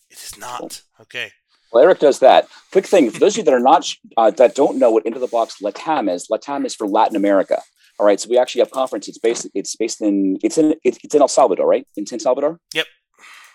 [0.10, 0.82] It is not.
[0.99, 1.32] Okay.
[1.71, 2.47] Well, Eric does that.
[2.71, 5.19] Quick thing for those of you that are not uh, that don't know what Into
[5.19, 6.27] the Box Latam is.
[6.27, 7.62] Latam is for Latin America.
[8.04, 9.08] All right, so we actually have conference.
[9.08, 9.48] It's based.
[9.54, 10.38] It's based in.
[10.44, 10.76] It's in.
[10.84, 11.88] It's, it's in El Salvador, right?
[11.96, 12.60] In San Salvador.
[12.74, 12.86] Yep.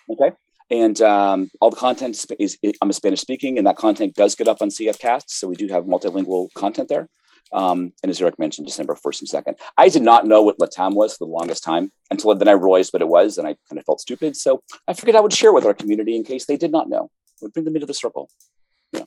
[0.09, 0.31] Okay.
[0.71, 4.35] And um, all the content is, is, I'm a Spanish speaking, and that content does
[4.35, 5.25] get up on CFcast.
[5.27, 7.11] So we do have multilingual content there.
[7.53, 9.59] Um, and as Eric mentioned, December first and second.
[9.77, 12.95] I did not know what Latam was for the longest time until then I realized
[12.95, 14.35] what it was, and I kind of felt stupid.
[14.35, 17.11] So I figured I would share with our community in case they did not know.
[17.43, 18.31] Would bring them into the circle.
[18.95, 19.05] Yeah.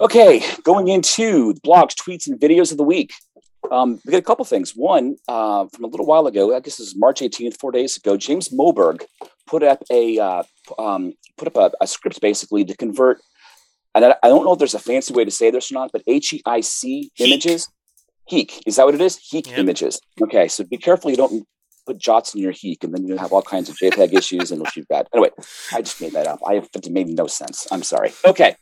[0.00, 3.12] Okay, going into the blogs, tweets, and videos of the week.
[3.70, 4.72] Um, we got a couple things.
[4.76, 7.96] One, uh, from a little while ago, I guess this is March 18th, four days
[7.96, 9.02] ago, James Moberg
[9.46, 10.42] put up a uh,
[10.78, 13.20] um, put up a, a script basically to convert.
[13.94, 15.90] And I, I don't know if there's a fancy way to say this or not,
[15.92, 17.68] but H E I C images.
[18.28, 19.16] Heek is that what it is?
[19.16, 19.58] Heek Yep.
[19.58, 20.00] images.
[20.22, 21.46] Okay, so be careful you don't
[21.86, 24.60] put jots in your Heek, and then you have all kinds of JPEG issues, and
[24.60, 25.08] it'll shoot bad.
[25.12, 25.30] Anyway,
[25.72, 26.38] I just made that up.
[26.46, 27.66] I it made no sense.
[27.72, 28.12] I'm sorry.
[28.24, 28.54] Okay,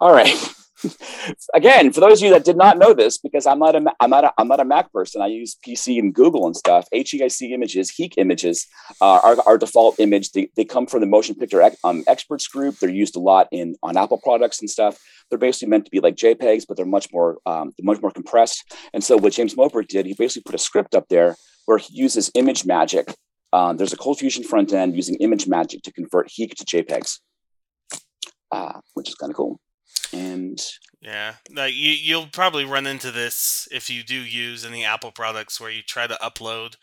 [0.00, 0.54] all right.
[1.54, 4.10] Again, for those of you that did not know this, because I'm not a I'm
[4.10, 5.22] not a, I'm not a Mac person.
[5.22, 6.86] I use PC and Google and stuff.
[6.94, 8.66] HEIC images, Heek images,
[9.00, 10.32] uh, are our default image.
[10.32, 12.78] They, they come from the motion picture um, experts group.
[12.78, 14.98] They're used a lot in on Apple products and stuff.
[15.28, 18.72] They're basically meant to be like JPEGs, but they're much more um, much more compressed.
[18.92, 21.36] And so what James Moberg did, he basically put a script up there
[21.66, 23.14] where he uses ImageMagick.
[23.52, 27.18] Um, there's a cold fusion front end using ImageMagick to convert Heek to JPEGs,
[28.52, 29.60] uh, which is kind of cool.
[30.12, 30.58] And
[31.00, 35.60] Yeah, like you, you'll probably run into this if you do use any Apple products
[35.60, 36.76] where you try to upload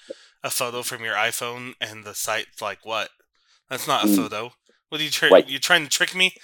[0.44, 3.10] a photo from your iPhone and the site's like, "What?
[3.70, 4.16] That's not a Mm.
[4.16, 4.54] photo.
[4.90, 5.34] What are you trying?
[5.34, 5.50] Right.
[5.50, 6.36] You're trying to trick me?"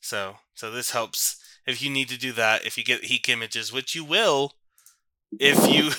[0.00, 2.64] So, so this helps if you need to do that.
[2.66, 4.54] If you get Heek images, which you will,
[5.38, 5.92] if you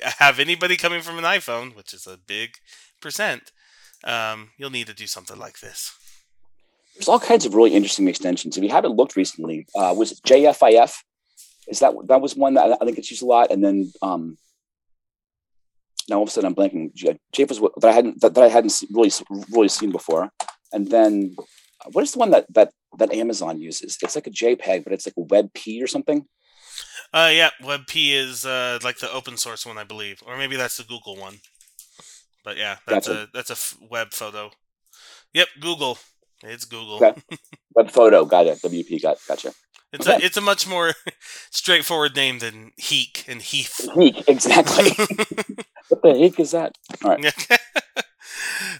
[0.18, 2.58] have anybody coming from an iPhone, which is a big
[3.00, 3.52] percent,
[4.04, 5.92] um, you'll need to do something like this.
[6.96, 8.56] There's all kinds of really interesting extensions.
[8.56, 10.94] If you haven't looked recently, uh, was it JFIF?
[11.68, 14.38] Is that that was one that I think it's used a lot, and then um,
[16.08, 16.94] now all of a sudden I'm blanking.
[16.94, 19.10] J- JF was what that I hadn't that, that I hadn't really
[19.50, 20.30] really seen before,
[20.72, 21.34] and then
[21.84, 23.98] uh, what is the one that that that Amazon uses?
[24.00, 26.26] It's like a JPEG, but it's like a WebP or something.
[27.12, 30.76] Uh, yeah, WebP is uh, like the open source one, I believe, or maybe that's
[30.76, 31.38] the Google one.
[32.44, 33.22] But yeah, that's Gotcha.
[33.22, 34.50] a that's a f- web photo.
[35.34, 35.98] Yep, Google.
[36.42, 36.96] It's Google.
[36.96, 37.20] Okay.
[37.74, 38.58] Web photo, got it.
[38.62, 39.52] WP, got gotcha.
[39.92, 40.22] It's Okay.
[40.22, 40.92] a it's a much more
[41.50, 43.88] straightforward name than Heek and Heath.
[43.94, 44.90] Heek, exactly.
[45.88, 46.72] what the heck is that?
[47.04, 47.60] All right.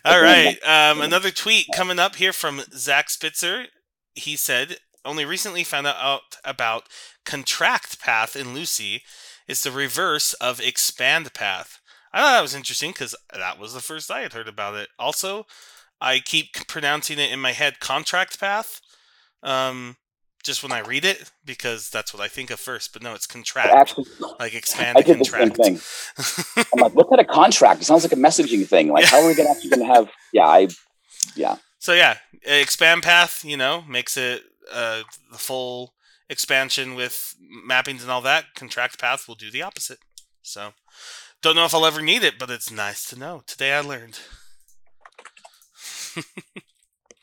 [0.04, 0.56] All right.
[0.64, 3.66] Um, another tweet coming up here from Zac Spitzer.
[4.14, 6.84] He said, "Only recently found out about
[7.24, 9.02] contract path in Lucee
[9.48, 11.80] is the reverse of expand path.
[12.12, 14.88] I thought that was interesting because that was the first I had heard about it.
[14.98, 15.46] Also,
[16.00, 18.80] I keep pronouncing it in my head contract path,
[19.42, 19.96] um,
[20.44, 22.92] just when I read it because that's what I think of first.
[22.92, 24.06] But no, it's contract, Actually,
[24.38, 25.80] like expand I did the same thing.
[26.74, 27.80] I'm like, what kind of contract?
[27.80, 28.88] It sounds like a messaging thing.
[28.88, 29.08] Like, Yeah.
[29.10, 30.10] how are we gonna actually gonna have?
[30.32, 30.68] Yeah, I,
[31.34, 35.94] yeah, So yeah, expand path, you know, makes it uh, the full
[36.28, 37.34] expansion with
[37.68, 38.54] mappings and all that.
[38.54, 39.98] Contract path will do the opposite.
[40.42, 40.72] So
[41.42, 43.42] don't know if I'll ever need it, but it's nice to know.
[43.46, 44.18] Today I learned.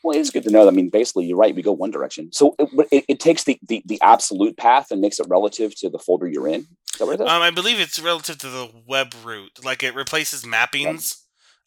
[0.02, 0.66] Well, it is good to know.
[0.66, 1.54] I mean, basically, you're right.
[1.54, 5.00] We go one direction, so it, it, it takes the, the the absolute path and
[5.00, 6.60] makes it relative to the folder you're in.
[6.92, 7.20] Is that what?
[7.20, 9.64] Um, I believe it's relative to the web root.
[9.64, 11.16] Like it replaces mappings.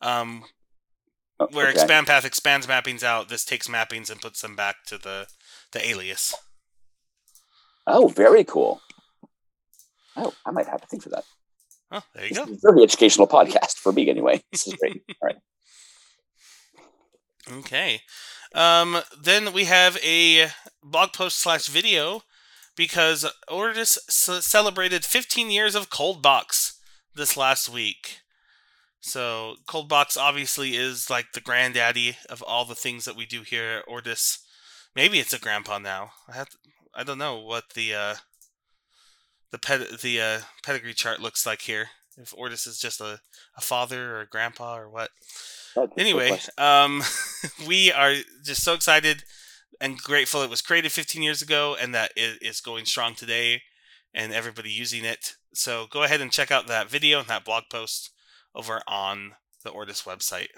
[0.01, 0.43] Um,
[1.39, 1.73] Oh, where okay.
[1.75, 5.27] expand path expands mappings out, this takes mappings and puts them back to the
[5.71, 6.33] the alias.
[7.85, 8.81] Oh, very cool.
[10.15, 11.23] Oh, I might have to think for that.
[11.91, 12.51] Oh, there you This go.
[12.51, 14.41] is a very educational podcast for me, anyway.
[14.51, 15.03] This is great.
[15.21, 15.35] All right.
[17.51, 18.01] Okay.
[18.53, 20.47] Um, then we have a
[20.83, 22.21] blog post slash video
[22.75, 26.79] because Ortus c- celebrated 15 years of Cold Box
[27.15, 28.19] this last week.
[29.01, 33.41] So Cold Box obviously is like the granddaddy of all the things that we do
[33.41, 34.39] here at Ortus.
[34.95, 36.11] Maybe it's a grandpa now.
[36.27, 36.57] I have to,
[36.93, 38.15] I don't know what the uh,
[39.51, 41.89] the ped- the uh, pedigree chart looks like here.
[42.17, 43.19] If Ortus is just a,
[43.55, 45.09] a father or a grandpa or what.
[45.77, 47.03] That's a good Anyway, um,
[47.67, 49.23] we are just so excited
[49.79, 53.61] and grateful it was created 15 years ago and that it is going strong today
[54.13, 55.35] and everybody using it.
[55.53, 58.09] So go ahead and check out that video and that blog post
[58.55, 60.49] over on the Ortus website.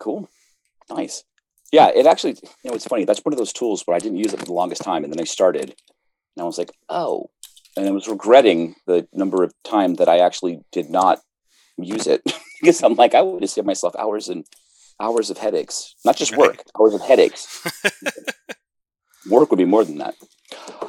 [0.00, 0.28] Cool.
[0.90, 1.22] Nice.
[1.70, 3.04] Yeah, it actually, you know, it's funny.
[3.04, 5.04] That's one of those tools where I didn't use it for the longest time.
[5.04, 5.74] And then I started
[6.36, 7.30] and I was like, oh,
[7.76, 11.20] and I was regretting the number of time that I actually did not
[11.76, 12.22] use it
[12.60, 14.44] because I'm like, I would have saved myself hours and
[15.00, 16.38] hours of headaches, not just Right.
[16.40, 17.64] work, hours of headaches.
[19.30, 20.14] work would be more than that.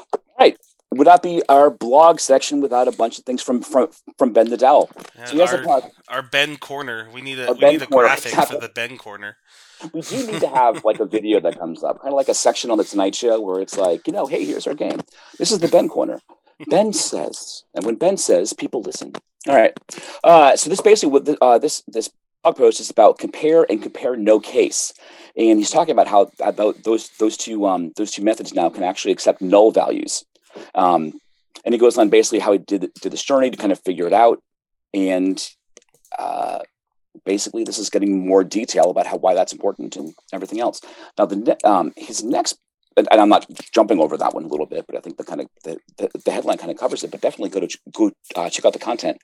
[0.04, 0.58] All right.
[0.92, 4.48] Would that be our blog section without a bunch of things from from from Ben
[4.48, 4.90] Nadel?
[5.28, 5.84] So he has a our, blog.
[6.08, 7.08] our Ben corner.
[7.14, 9.38] We need a Our we Ben need a corner, graphic for the Ben corner.
[9.94, 12.34] we do need to have like a video that comes up, kind of like a
[12.34, 15.00] section on the Tonight Show where it's like, you know, hey, here's our game.
[15.38, 16.20] This is the Ben corner.
[16.68, 19.14] Ben says, and when Ben says, people listen.
[19.48, 19.78] All right.
[20.24, 22.10] Uh, so this basically what the, uh, this this
[22.44, 24.94] blog post is about compare and compare no case,
[25.38, 28.84] and he's talking about how about those those two um, those two methods now can
[28.84, 30.26] actually accept null values.
[30.76, 31.14] Um,
[31.64, 34.08] and he goes on basically how he did did this journey to kind of figure
[34.08, 34.42] it out,
[34.94, 35.50] and
[36.18, 36.60] uh,
[37.26, 40.82] basically this is getting more detail about how why that's important and everything else.
[41.18, 42.58] Now the um, his next
[42.98, 45.42] and, I'm not jumping over that one a little bit, but I think the kind
[45.42, 47.12] of the, the, the headline kind of covers it.
[47.12, 49.20] But definitely go to go uh, check out the content.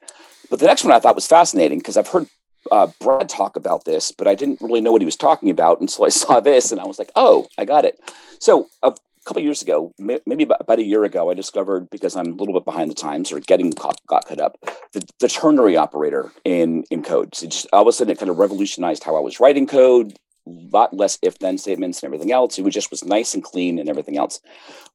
[0.49, 2.28] But the next one I thought was fascinating because I've heard
[2.71, 5.82] uh, Brad talk about this, but I didn't really know what he was talking about
[5.82, 7.99] until I saw this, and I was like, oh, I got it.
[8.39, 8.93] So a
[9.25, 12.54] couple years ago, maybe about, about a year ago, I discovered because I'm a little
[12.54, 14.58] bit behind the times or getting caught, got caught up,
[14.93, 17.36] the, the ternary operator in in code.
[17.36, 20.17] So just all of a sudden, it kind of revolutionized how I was writing code.
[20.45, 22.58] Lot less if then statements and everything else.
[22.58, 24.39] It was just was nice and clean and everything else.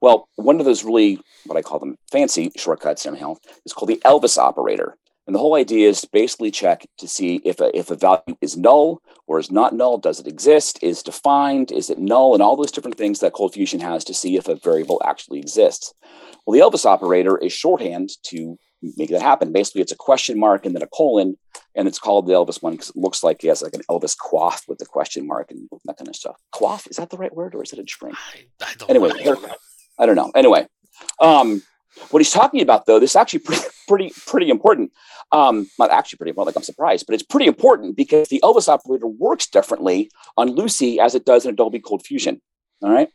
[0.00, 4.00] Well, one of those really what I call them fancy shortcuts somehow is called the
[4.04, 4.96] Elvis operator.
[5.26, 8.36] And the whole idea is to basically check to see if a, if a value
[8.40, 9.98] is null or is not null.
[9.98, 10.82] Does it exist?
[10.82, 11.70] Is defined?
[11.70, 12.34] Is it null?
[12.34, 15.38] And all those different things that Cold Fusion has to see if a variable actually
[15.38, 15.94] exists.
[16.44, 18.58] Well, the Elvis operator is shorthand to
[18.96, 19.52] make that happen.
[19.52, 21.36] Basically, it's a question mark and then a colon,
[21.74, 24.16] and it's called the Elvis one because it looks like he has like an Elvis
[24.16, 26.36] quaff with the question mark and that kind of stuff.
[26.52, 28.16] Quaff is that the right word or is it a drink?
[28.34, 29.54] I, I don't Anyway, know.
[29.98, 30.30] I don't know.
[30.34, 30.66] Anyway,
[31.20, 31.62] um,
[32.10, 34.92] what he's talking about though, this is actually pretty, pretty, pretty important.
[35.32, 36.54] Um, not actually pretty important.
[36.54, 40.98] Like I'm surprised, but it's pretty important because the Elvis operator works differently on Lucee
[41.00, 42.40] as it does in Adobe Cold Fusion.
[42.82, 43.08] All right.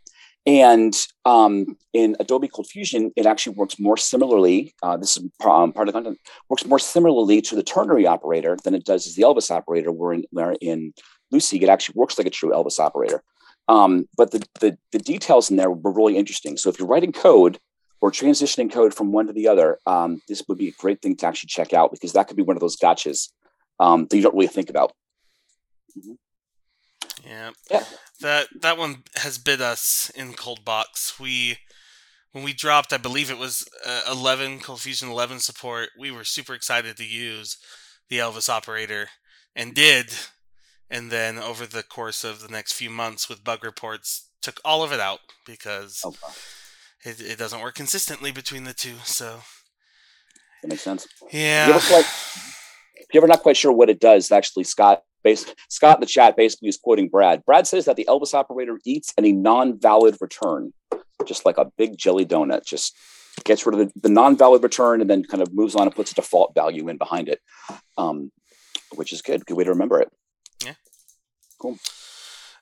[0.47, 4.75] And um, in Adobe Cold Fusion, it actually works more similarly.
[4.84, 6.19] Uh, this is um, part of the content.
[6.49, 9.91] Works more similarly to the ternary operator than it does as the Elvis operator.
[9.91, 10.93] Where in, where in
[11.31, 13.23] Lucee, it actually works like a true Elvis operator.
[13.67, 16.58] Um, but the, the the details in there were really interesting.
[16.58, 17.58] So if you're writing code
[17.99, 21.15] or transitioning code from one to the other, um, this would be a great thing
[21.17, 23.31] to actually check out because that could be one of those gotchas
[23.79, 24.93] um, that you don't really think about.
[27.25, 27.49] Yeah.
[27.71, 27.84] Yeah.
[28.21, 31.19] That that one has bit us in Cold Box.
[31.19, 31.58] We
[32.32, 35.89] when we dropped, I believe it was uh, 11 Cold Fusion 11 support.
[35.97, 37.58] We were super excited to use
[38.10, 39.08] the Elvis operator
[39.56, 40.12] and did.
[40.89, 44.84] And then over the course of the next few months with bug reports, took all
[44.84, 46.13] of it out because Oh,
[47.04, 48.95] it, it doesn't work consistently between the two.
[49.06, 49.39] So
[50.62, 51.08] that makes sense.
[51.32, 52.06] yeah, You ever quite-
[52.97, 56.08] If you're ever not quite sure what it does, actually, Scott, bas- Scott in the
[56.08, 57.44] chat basically is quoting Brad.
[57.46, 60.72] Brad says that the Elvis operator eats any non-valid return,
[61.26, 62.96] just like a big jelly donut, just
[63.44, 66.12] gets rid of the, the non-valid return and then kind of moves on and puts
[66.12, 67.42] a default value in behind it,
[67.98, 68.32] um,
[68.94, 69.46] which is good.
[69.46, 70.10] Good way to remember it.
[70.64, 70.76] Yeah.
[71.60, 71.78] Cool.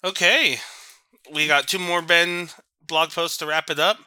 [0.04, 0.57] Okay,
[1.32, 2.49] we got two more Ben
[2.86, 3.97] blog posts to wrap it up.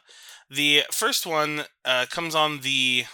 [0.49, 3.05] The first one uh, comes on the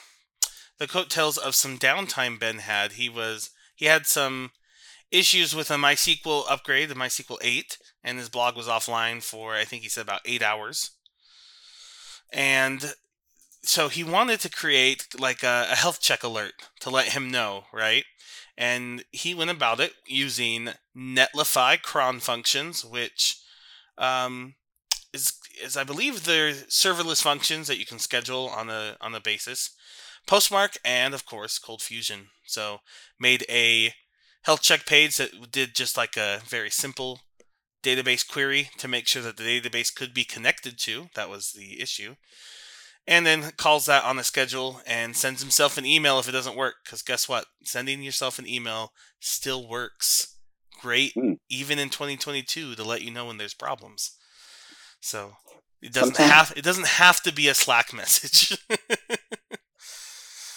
[0.79, 2.93] the coattails of some downtime Ben had.
[2.93, 4.51] He was he had some
[5.13, 9.63] issues with a MySQL upgrade, the MySQL 8, and his blog was offline for I
[9.63, 10.91] think he said about eight hours.
[12.31, 12.95] And
[13.61, 17.65] so he wanted to create like a, a health check alert to let him know,
[17.71, 18.05] right?
[18.57, 23.39] And he went about it using netlify cron functions, which
[23.97, 24.55] um,
[25.13, 25.33] is
[25.63, 29.71] is I believe they're serverless functions that you can schedule on a on a basis.
[30.25, 32.29] Postmark and of course Cold Fusion.
[32.45, 32.79] So
[33.19, 33.93] made a
[34.43, 37.21] health check page that did just like a very simple
[37.83, 41.07] database query to make sure that the database could be connected to.
[41.15, 42.15] That was the issue.
[43.05, 46.55] And then calls that on the schedule and sends himself an email if it doesn't
[46.55, 46.75] work.
[46.85, 47.45] Because guess what?
[47.65, 50.37] Sending yourself an email still works
[50.81, 51.35] great, Mm.
[51.49, 54.11] even in 2022, to let you know when there's problems.
[55.01, 55.35] So
[55.81, 58.57] it doesn't Sometimes- have it doesn't have to be a Slack message.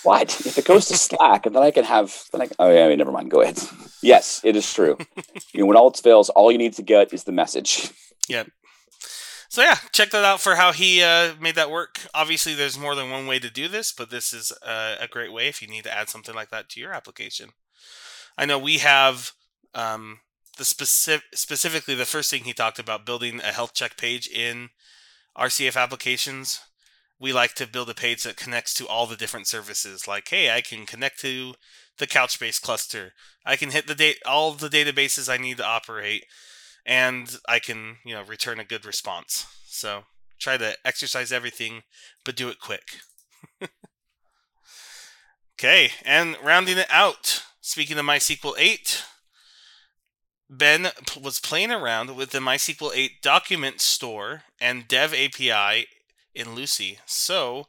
[0.07, 0.41] What?
[0.47, 2.95] If it goes to Slack, and then I can have, then I can, oh yeah,
[2.95, 3.31] never mind.
[3.31, 3.59] Go ahead.
[4.03, 4.97] Yes, it is true.
[5.53, 7.91] you know, when all else fails, all you need to get is the message.
[8.29, 8.45] Yeah.
[9.49, 11.99] So yeah, check that out for how he uh, made that work.
[12.15, 15.33] Obviously, there's more than one way to do this, but this is uh, a great
[15.33, 17.51] way if you need to add something like that to your application.
[18.39, 19.33] I know we have
[19.75, 20.21] um,
[20.57, 24.69] the specific, specifically the first thing he talked about building a health check page in
[25.37, 26.61] RCF applications.
[27.19, 30.07] We like to build a page that connects to all the different services.
[30.07, 31.55] Like, hey, I can connect to
[31.99, 33.13] the Couchbase cluster.
[33.45, 36.25] I can hit the date all the databases I need to operate
[36.85, 39.47] and I can, you know, return a good response.
[39.67, 40.05] So
[40.39, 41.83] try to exercise everything,
[42.25, 42.99] but do it quick.
[45.59, 49.05] okay, and rounding it out, speaking of MySQL 8,
[50.49, 50.89] Ben
[51.21, 55.87] was playing around with the MySQL 8 document store and dev API
[56.37, 56.99] in Lucee.
[57.07, 57.67] So,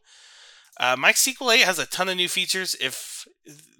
[0.80, 2.76] uh, MySQL 8 has a ton of new features.
[2.80, 3.28] If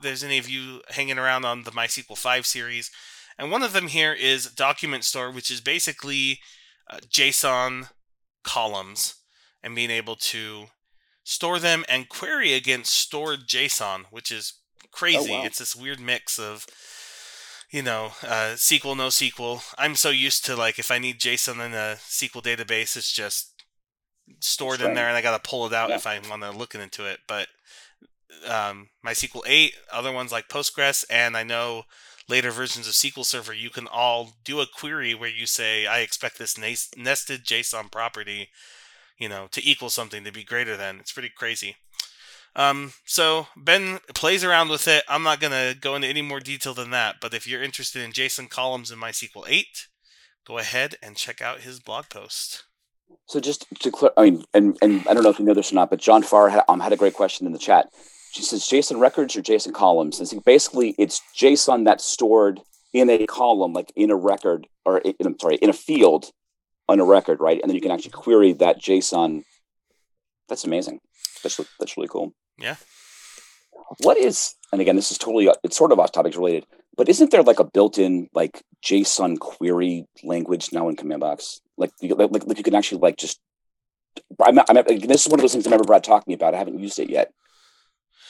[0.02, 2.90] there's any of you hanging around on the MySQL 5 series,
[3.38, 6.40] and one of them here is document store, which is basically
[6.90, 7.90] uh, JSON
[8.44, 9.16] columns
[9.62, 10.68] and being able to
[11.24, 14.54] store them and query against stored JSON, which is
[14.92, 15.32] crazy.
[15.32, 15.44] wow.
[15.44, 16.66] It's this weird mix of,
[17.70, 19.62] you know, uh, SQL, no SQL.
[19.78, 23.57] I'm so used to like if I need JSON in a SQL database, it's just
[24.40, 25.96] stored in there and I got to pull it out Yeah.
[25.96, 27.20] if I want to look into it.
[27.28, 27.48] But
[28.48, 31.84] um, MySQL 8, other ones like Postgres, and I know
[32.30, 36.00] later versions of SQL Server, you can all do a query where you say, I
[36.00, 38.50] expect this nested JSON property,
[39.18, 41.00] you know, to equal something to be greater than.
[41.00, 41.78] It's pretty crazy.
[42.56, 45.04] Um, so Ben plays around with it.
[45.08, 47.18] I'm not gonna go into any more detail than that.
[47.22, 49.88] But if you're interested in JSON columns in MySQL 8,
[50.46, 52.64] go ahead and check out his blog post.
[53.28, 55.72] So just to clear, I mean, and and I don't know if you know this
[55.72, 57.90] or not, but John Farr had, um, had a great question in the chat.
[58.32, 60.20] She says JSON records or JSON columns.
[60.20, 62.62] And so basically, it's JSON that's stored
[62.94, 66.32] in a column, like in a record, or in, I'm sorry, in a field
[66.88, 67.60] on a record, right?
[67.62, 69.44] And then you can actually query that JSON.
[70.48, 71.00] That's amazing.
[71.44, 72.34] That's that's really cool.
[72.58, 72.76] Yeah.
[74.04, 74.56] What is?
[74.72, 76.66] And again, this is totally it's sort of off topic related,
[76.96, 81.62] but isn't there like a built-in like JSON query language now in Command Box?
[81.78, 83.40] Like, you, like, like you can actually like just.
[84.42, 86.56] I'm, I'm, this is one of those things I remember Brad talking about.
[86.56, 87.32] I haven't used it yet.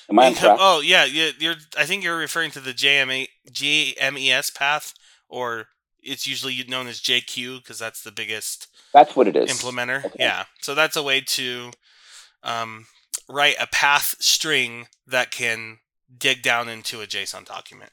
[0.09, 0.57] Am I on track?
[0.59, 1.55] oh yeah, yeah, you're.
[1.77, 4.93] I think you're referring to the JMA, JMES path,
[5.29, 5.67] or
[6.01, 9.51] it's usually known as JQ because that's the biggest That's what it is.
[9.51, 10.05] implementer.
[10.05, 10.15] Okay.
[10.19, 10.45] Yeah.
[10.61, 11.71] So that's a way to
[12.43, 12.85] um,
[13.29, 15.79] write a path string that can
[16.17, 17.91] dig down into a JSON document.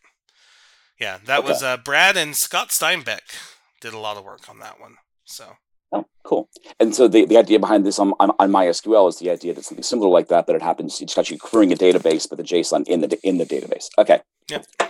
[1.01, 1.49] Yeah, that Okay.
[1.49, 3.35] was uh, Brad and Scott Steinbeck
[3.81, 4.97] did a lot of work on that one.
[5.25, 5.57] So
[5.93, 6.49] Oh, cool.
[6.81, 9.65] And so the, the idea behind this on, on, on MySQL is the idea that
[9.65, 12.85] something similar like that, but it happens, it's actually querying a database, but the JSON
[12.89, 13.87] in the in the database.
[13.97, 14.21] Okay.
[14.51, 14.67] Yep.
[14.81, 14.89] All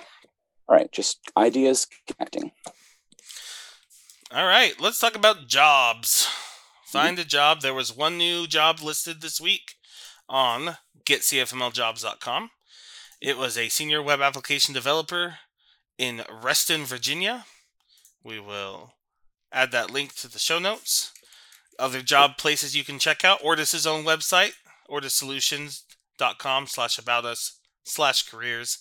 [0.76, 0.90] right.
[0.92, 2.52] Just ideas connecting.
[4.32, 6.26] all right, let's talk about jobs.
[6.86, 7.60] Find a job.
[7.60, 9.74] There was one new job listed this week
[10.28, 12.50] on getcfmljobs.com.
[13.20, 15.38] It was a senior web application developer
[15.98, 17.46] in Reston, Virginia.
[18.22, 18.94] We will
[19.52, 21.12] add that link to the show notes.
[21.78, 24.52] Other job places you can check out, Ortus' own website,
[24.90, 28.78] ortussolutions.com slash about us slash careers,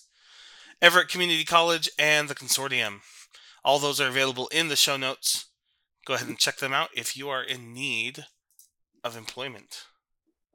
[0.80, 3.00] Everett Community College, and the Consortium.
[3.64, 5.46] All those are available in the show notes.
[6.06, 8.26] Go ahead and check them out if you are in need
[9.02, 9.84] of employment.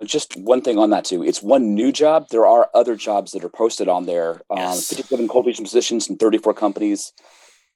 [0.05, 1.23] Just one thing on that too.
[1.23, 2.27] It's one new job.
[2.29, 4.41] There are other jobs that are posted on there.
[4.49, 4.87] Um, Yes.
[4.89, 7.11] 57 Cold Fusion positions in 34 companies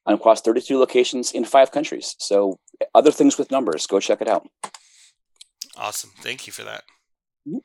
[0.05, 2.15] and across 32 locations in five countries.
[2.19, 2.59] So
[2.95, 3.87] other things with numbers.
[3.87, 4.47] Go check it out.
[5.75, 6.11] Awesome.
[6.21, 6.83] Thank you for that.
[7.47, 7.59] Mhm.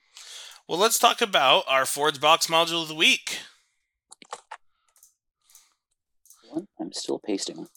[0.69, 3.39] Well, let's talk about our Forge Box module of the week.
[6.81, 7.69] I'm still pasting.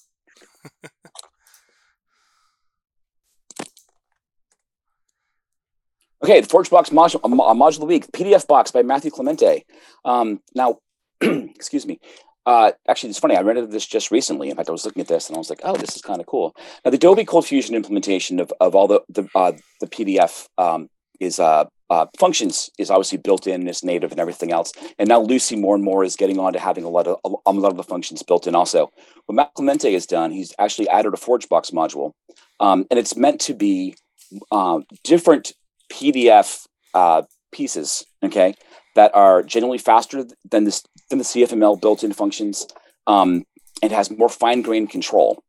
[6.23, 9.65] okay, the Forge Box module, a module of the week, PDF Box by Matthew Clemente.
[10.05, 10.77] Um, now,
[11.21, 11.99] excuse me.
[12.45, 13.37] Uh, actually, it's funny.
[13.37, 14.49] I read this just recently.
[14.49, 16.19] In fact, I was looking at this and I was like, "Oh, this is kind
[16.19, 19.85] of cool." Now, the Adobe Cold Fusion implementation of, of all the the, uh, the
[19.85, 24.71] PDF um, is uh, uh, functions is obviously built in, is native, and everything else.
[24.97, 27.51] And now Lucee more and more is getting on to having a lot of a,
[27.51, 28.55] lot of the functions built in.
[28.55, 28.89] Also,
[29.27, 32.13] what Matt Clemente has done, he's actually added a ForgeBox module,
[32.59, 33.95] um, and it's meant to be
[34.51, 35.53] uh, different
[35.91, 38.05] PDF uh, pieces.
[38.23, 38.53] Okay,
[38.95, 42.67] that are generally faster than this than the CFML built-in functions,
[43.07, 43.43] um,
[43.83, 45.43] and has more fine-grained control.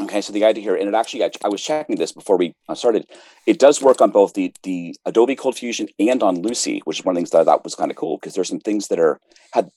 [0.00, 2.54] Okay, so the idea here, and it actually, I, I was checking this before we
[2.68, 3.06] uh, started.
[3.46, 7.04] It does work on both the the Adobe Cold Fusion and on Lucee, which is
[7.04, 8.88] one of the things that I thought was kind of cool because there's some things
[8.88, 9.18] that are
[9.52, 9.70] had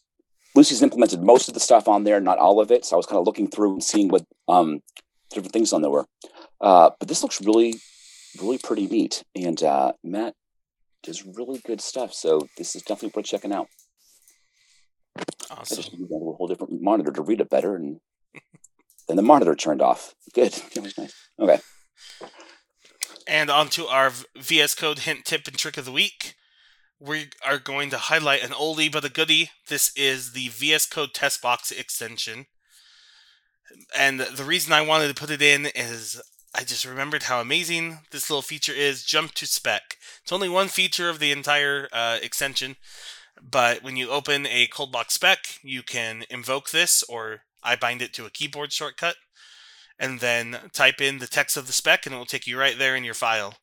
[0.53, 2.86] Lucee's implemented most of the stuff on there, not all of it.
[2.86, 4.82] So I was kind of looking through and seeing what um,
[5.30, 6.05] different things on there were.
[6.59, 7.76] Uh, but this looks really,
[8.40, 9.24] really pretty neat.
[9.36, 10.36] And uh, Matt
[11.04, 12.14] does really good stuff.
[12.14, 13.68] So this is definitely worth checking out.
[15.50, 15.74] Awesome.
[15.74, 18.00] I just need a whole different monitor to read it better and
[19.08, 20.16] then the monitor turned off.
[20.34, 20.54] Good.
[20.74, 21.14] That was nice.
[21.40, 21.60] Okay.
[23.28, 26.36] And on to our VS Code hint, tip, and trick of the week.
[27.00, 29.50] We are going to highlight an oldie but a goodie.
[29.68, 32.46] This is the VS Code test box extension.
[33.98, 36.22] And the reason I wanted to put it in is
[36.54, 39.97] I just remembered how amazing this little feature is Jump to Spec.
[40.22, 42.76] It's only one feature of the entire uh, extension,
[43.41, 48.14] but when you open a Coldbox spec, you can invoke this or I bind it
[48.14, 49.16] to a keyboard shortcut
[49.97, 52.78] and then type in the text of the spec and it will take you right
[52.78, 53.56] there in your file.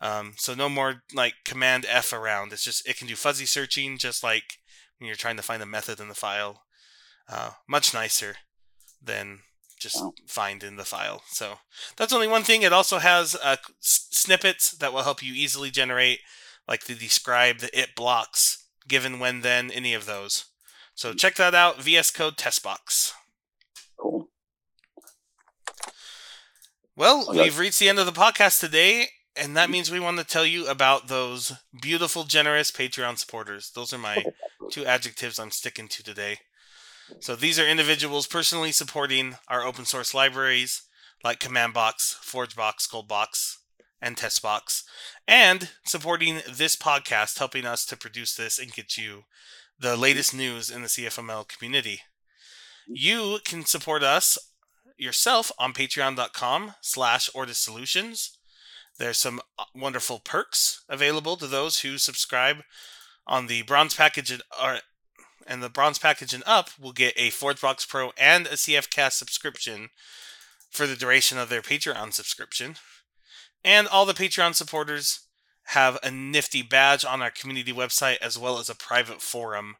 [0.00, 2.52] Um, so no more like command F around.
[2.52, 4.58] It's just it can do fuzzy searching just like
[4.98, 6.62] when you're trying to find a method in the file.
[7.28, 8.36] Uh, much nicer
[9.02, 9.40] than
[9.80, 11.22] just find in the file.
[11.28, 11.58] So
[11.96, 12.62] that's only one thing.
[12.62, 16.20] It also has uh, s- snippets that will help you easily generate
[16.68, 20.44] like the describe the it blocks given when then any of those.
[20.94, 21.80] So check that out.
[21.82, 23.12] VS Code test box.
[23.98, 24.28] Cool.
[26.96, 27.42] Well, Okay.
[27.42, 30.44] we've reached the end of the podcast today, and that means we want to tell
[30.44, 33.70] you about those beautiful, generous Patreon supporters.
[33.74, 34.24] Those are my
[34.70, 36.38] two adjectives I'm sticking to today.
[37.18, 40.82] So these are individuals personally supporting our open source libraries
[41.22, 43.56] like CommandBox, ForgeBox, Coldbox,
[44.00, 44.84] and TestBox,
[45.28, 49.24] and supporting this podcast, helping us to produce this and get you
[49.78, 52.00] the latest news in the CFML community.
[52.86, 54.38] You can support us
[54.96, 58.38] yourself on patreon.com slash Solutions.
[58.98, 59.40] There's some
[59.74, 62.58] wonderful perks available to those who subscribe
[63.26, 64.40] on the bronze package
[65.50, 69.88] and the bronze package and up will get a ForgeBox Pro and a CFcast subscription
[70.70, 72.76] for the duration of their Patreon subscription.
[73.64, 75.26] And all the Patreon supporters
[75.64, 79.76] have a nifty badge on our community website as well as a private forum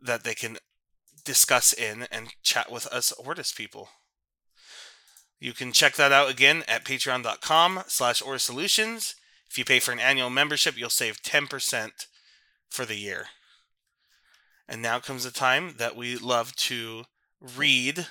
[0.00, 0.58] that they can
[1.24, 3.88] discuss in and chat with us Ortus people.
[5.40, 9.16] You can check that out again at patreon.com slash Ortus Solutions.
[9.50, 11.90] If you pay for an annual membership, you'll save 10%
[12.68, 13.26] for the year.
[14.68, 17.04] And now comes the time that we love to
[17.56, 18.06] read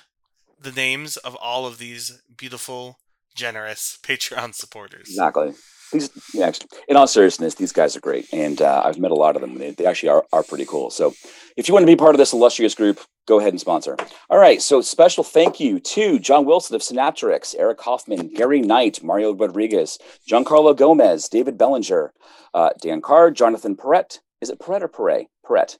[0.60, 2.98] the names of all of these beautiful,
[3.34, 5.08] generous Patreon supporters.
[5.08, 5.52] Exactly.
[5.92, 6.52] These, yeah,
[6.86, 9.56] in all seriousness, these guys are great, and uh, I've met a lot of them.
[9.56, 10.90] They, they actually are, are pretty cool.
[10.90, 11.14] So,
[11.56, 13.96] if you want to be part of this illustrious group, go ahead and sponsor.
[14.28, 14.60] All right.
[14.60, 19.98] So, special thank you to John Wilson of Synaptrix, Eric Hoffman, Gary Knight, Mario Rodriguez,
[20.30, 22.12] Giancarlo Gomez, David Bellinger,
[22.52, 24.20] uh, Dan Card, Jonathan Perret.
[24.42, 25.28] Is it Perret or Perret?
[25.42, 25.78] Perret.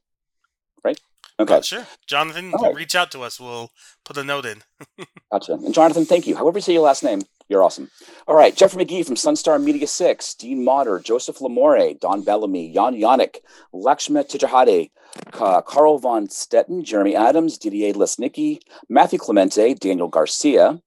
[1.41, 1.61] Okay.
[1.63, 1.87] Sure.
[2.07, 2.75] Jonathan, right.
[2.75, 3.39] reach out to us.
[3.39, 3.71] We'll
[4.05, 4.63] put a note in.
[5.33, 5.53] Gotcha.
[5.53, 6.37] And Jonathan, thank you.
[6.37, 7.91] However you say your last name, you're awesome.
[8.27, 8.57] All right.
[8.57, 13.37] Jeffrey McGee from Sunstar Media 6, Dean Motter, Joseph Lamore, Don Bellamy, Jan Jannink,
[13.73, 14.91] Lakshma Tijahade,
[15.31, 18.59] Carl von Stetten, Jeremy Adams, Didier Lesnicki,
[18.89, 20.81] Matthew Clemente, Daniel Garcia,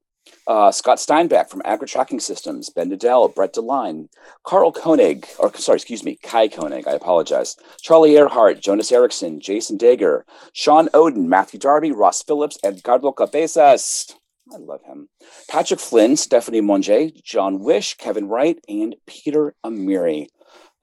[0.47, 4.07] uh, Scott Steinbeck from Agri Tracking Systems, Ben Nadel, Brett DeLine,
[4.43, 9.77] Carl Koenig, or sorry, excuse me, Kai Koenig, I apologize, Charlie Arehart, Jonas Erickson, Jason
[9.77, 10.21] Dager,
[10.53, 14.15] Sean Oden, Matthew Darby, Ross Phillips, and Edgardo Cabezas.
[14.53, 15.07] I love him.
[15.49, 20.27] Patrick Flynn, Stephanie Monge, John Wish, Kevin Wright, and Peter Amiri.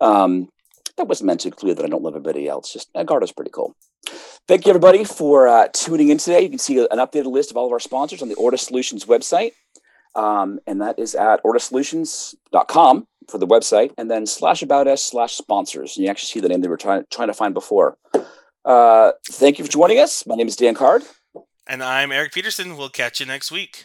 [0.01, 0.49] Um,
[0.97, 2.73] that was meant to include that I don't love everybody else.
[2.73, 3.75] Just Edgardo's pretty cool.
[4.49, 6.41] Thank you, everybody, for uh, tuning in today.
[6.41, 9.05] You can see an updated list of all of our sponsors on the Ortus Solutions
[9.05, 9.53] website.
[10.15, 15.35] Um, and that is at ortussolutions.com for the website, and then slash about us slash
[15.35, 15.99] sponsors.
[15.99, 17.99] And you actually see the name they were trying, trying to find before.
[18.65, 20.27] Uh, thank you for joining us.
[20.27, 21.03] My name is Dan Card.
[21.67, 22.79] And I'm Eric Peterson.
[22.79, 23.85] We'll catch you next week.